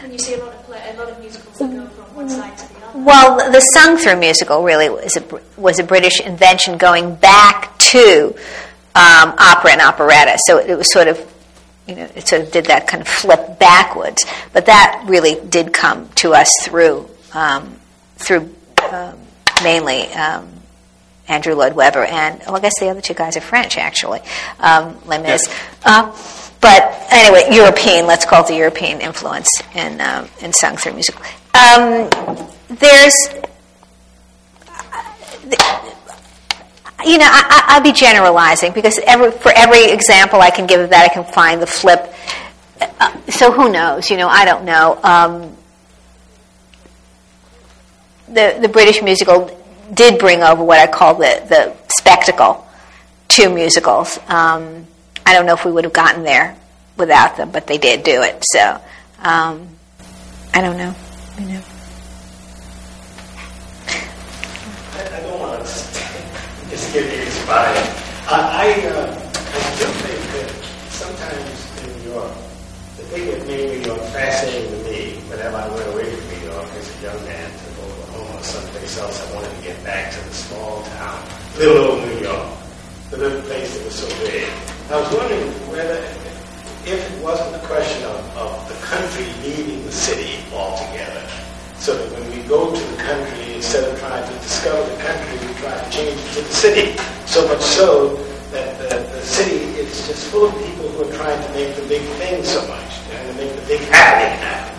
[0.09, 2.15] I mean, you see a lot of play, a lot of musicals that go from
[2.15, 2.99] one side to the other.
[3.01, 8.35] Well, the sung through musical really was a, was a British invention going back to
[8.95, 10.39] um, opera and operetta.
[10.47, 11.21] So it was sort of,
[11.87, 14.25] you know, it sort of did that kind of flip backwards.
[14.55, 17.77] But that really did come to us through um,
[18.17, 18.55] through
[18.91, 19.19] um,
[19.63, 20.49] mainly um,
[21.29, 24.21] Andrew Lloyd Webber and well, I guess the other two guys are French actually,
[24.59, 25.55] um, Les Mis.
[25.85, 26.17] Uh,
[26.61, 28.07] but anyway, European.
[28.07, 31.23] Let's call it the European influence in um, in sung through musical.
[31.55, 32.11] Um,
[32.69, 33.17] there's
[37.05, 40.91] you know, I, I'd be generalizing because every, for every example I can give of
[40.91, 42.13] that, I can find the flip.
[42.81, 44.11] Uh, so who knows?
[44.11, 44.99] You know, I don't know.
[45.03, 45.57] Um,
[48.27, 49.57] the the British musical
[49.95, 52.67] did bring over what I call the the spectacle
[53.29, 54.19] to musicals.
[54.29, 54.87] Um,
[55.29, 56.57] I don't know if we would have gotten there
[56.97, 58.43] without them, but they did do it.
[58.47, 58.81] So
[59.21, 59.69] um,
[60.55, 60.95] I don't know.
[61.39, 61.63] You know.
[64.97, 65.69] I don't want to
[66.71, 67.77] just get you inspired.
[68.27, 70.49] I, I, uh, I do think that
[70.97, 72.33] sometimes in New York,
[72.97, 76.53] the thing that made New York fascinating to me, whenever I went away from New
[76.53, 80.11] York as a young man to Oklahoma or someplace else, I wanted to get back
[80.11, 81.23] to the small town,
[81.59, 82.49] little old New York,
[83.11, 84.78] the little place that was so big.
[84.91, 86.01] I was wondering whether,
[86.89, 91.29] if it wasn't a question of, of the country leaving the city altogether,
[91.77, 95.47] so that when we go to the country, instead of trying to discover the country,
[95.47, 96.97] we try to change it to the city.
[97.27, 98.17] So much so
[98.51, 101.87] that the, the city is just full of people who are trying to make the
[101.87, 104.73] big thing so much, trying to make the big happening happen.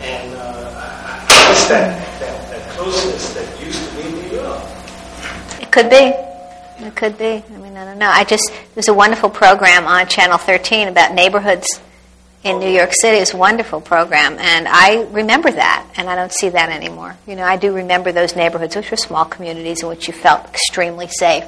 [0.00, 0.72] And uh,
[1.28, 4.64] I, miss that, that, that closeness that used to be New York.
[5.60, 6.29] It could be.
[6.80, 7.44] It could be.
[7.52, 8.08] I mean, I don't know.
[8.08, 11.66] I just there's a wonderful program on Channel 13 about neighborhoods
[12.42, 13.18] in New York City.
[13.18, 17.16] It's a wonderful program, and I remember that, and I don't see that anymore.
[17.26, 20.46] You know, I do remember those neighborhoods, which were small communities in which you felt
[20.46, 21.44] extremely safe.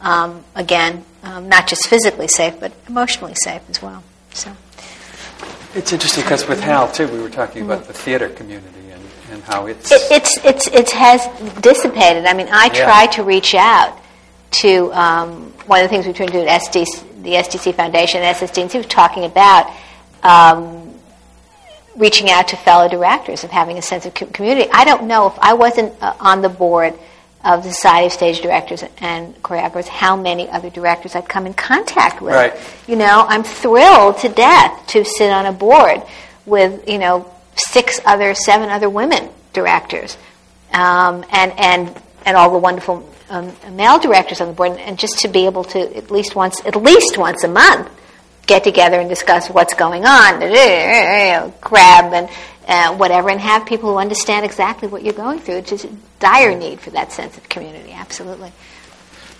[0.00, 4.02] Um, again, um, not just physically safe, but emotionally safe as well.
[4.32, 4.50] So.
[5.74, 9.42] It's interesting because with Hal too, we were talking about the theater community and, and
[9.42, 11.26] how it's It, it's it's it has
[11.60, 12.26] dissipated.
[12.26, 12.84] I mean, I Yeah.
[12.84, 13.98] try to reach out
[14.60, 18.22] to um, one of the things we try to do at SDC, the SDC Foundation,
[18.22, 19.72] and SSDC was talking about
[20.22, 20.94] um,
[21.96, 24.70] reaching out to fellow directors and having a sense of co- community.
[24.72, 26.94] I don't know if I wasn't uh, on the board
[27.44, 31.52] of the Society of Stage Directors and Choreographers, how many other directors I'd come in
[31.52, 32.32] contact with.
[32.32, 32.54] Right.
[32.88, 36.02] You know, I'm thrilled to death to sit on a board
[36.46, 40.16] with, you know, six other, seven other women directors,
[40.72, 45.20] um, and and and all the wonderful um, male directors on the board, and just
[45.20, 47.90] to be able to at least once, at least once a month,
[48.46, 50.40] get together and discuss what's going on,
[51.60, 52.28] grab and
[52.68, 55.56] uh, whatever, and have people who understand exactly what you're going through.
[55.56, 55.90] It's just a
[56.20, 57.92] dire need for that sense of community.
[57.92, 58.52] Absolutely.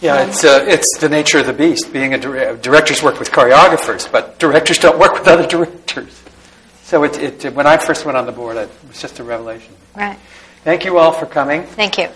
[0.00, 1.92] yeah, it's uh, it's the nature of the beast.
[1.92, 6.22] Being a dir- directors work with choreographers, but directors don't work with other directors.
[6.84, 9.74] So it, it when I first went on the board, it was just a revelation.
[9.94, 10.18] Right.
[10.64, 11.62] Thank you all for coming.
[11.62, 12.08] Thank you.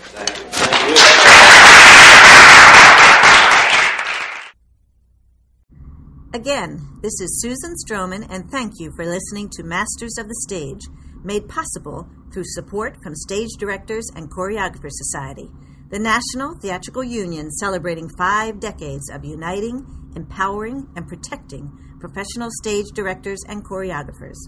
[6.32, 10.80] Again, this is Susan Stroman, and thank you for listening to Masters of the Stage,
[11.22, 15.50] made possible through support from Stage Directors and Choreographers Society,
[15.90, 19.84] the National Theatrical Union celebrating five decades of uniting,
[20.16, 21.70] empowering, and protecting
[22.00, 24.38] professional stage directors and choreographers.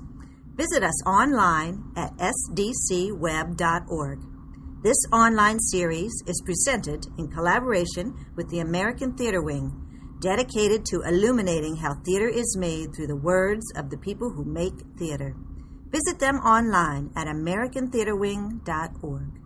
[0.56, 4.18] Visit us online at sdcweb.org.
[4.82, 9.70] This online series is presented in collaboration with the American Theater Wing,
[10.20, 14.72] dedicated to illuminating how theater is made through the words of the people who make
[14.98, 15.36] theater.
[15.90, 19.39] Visit them online at americantheaterwing.org.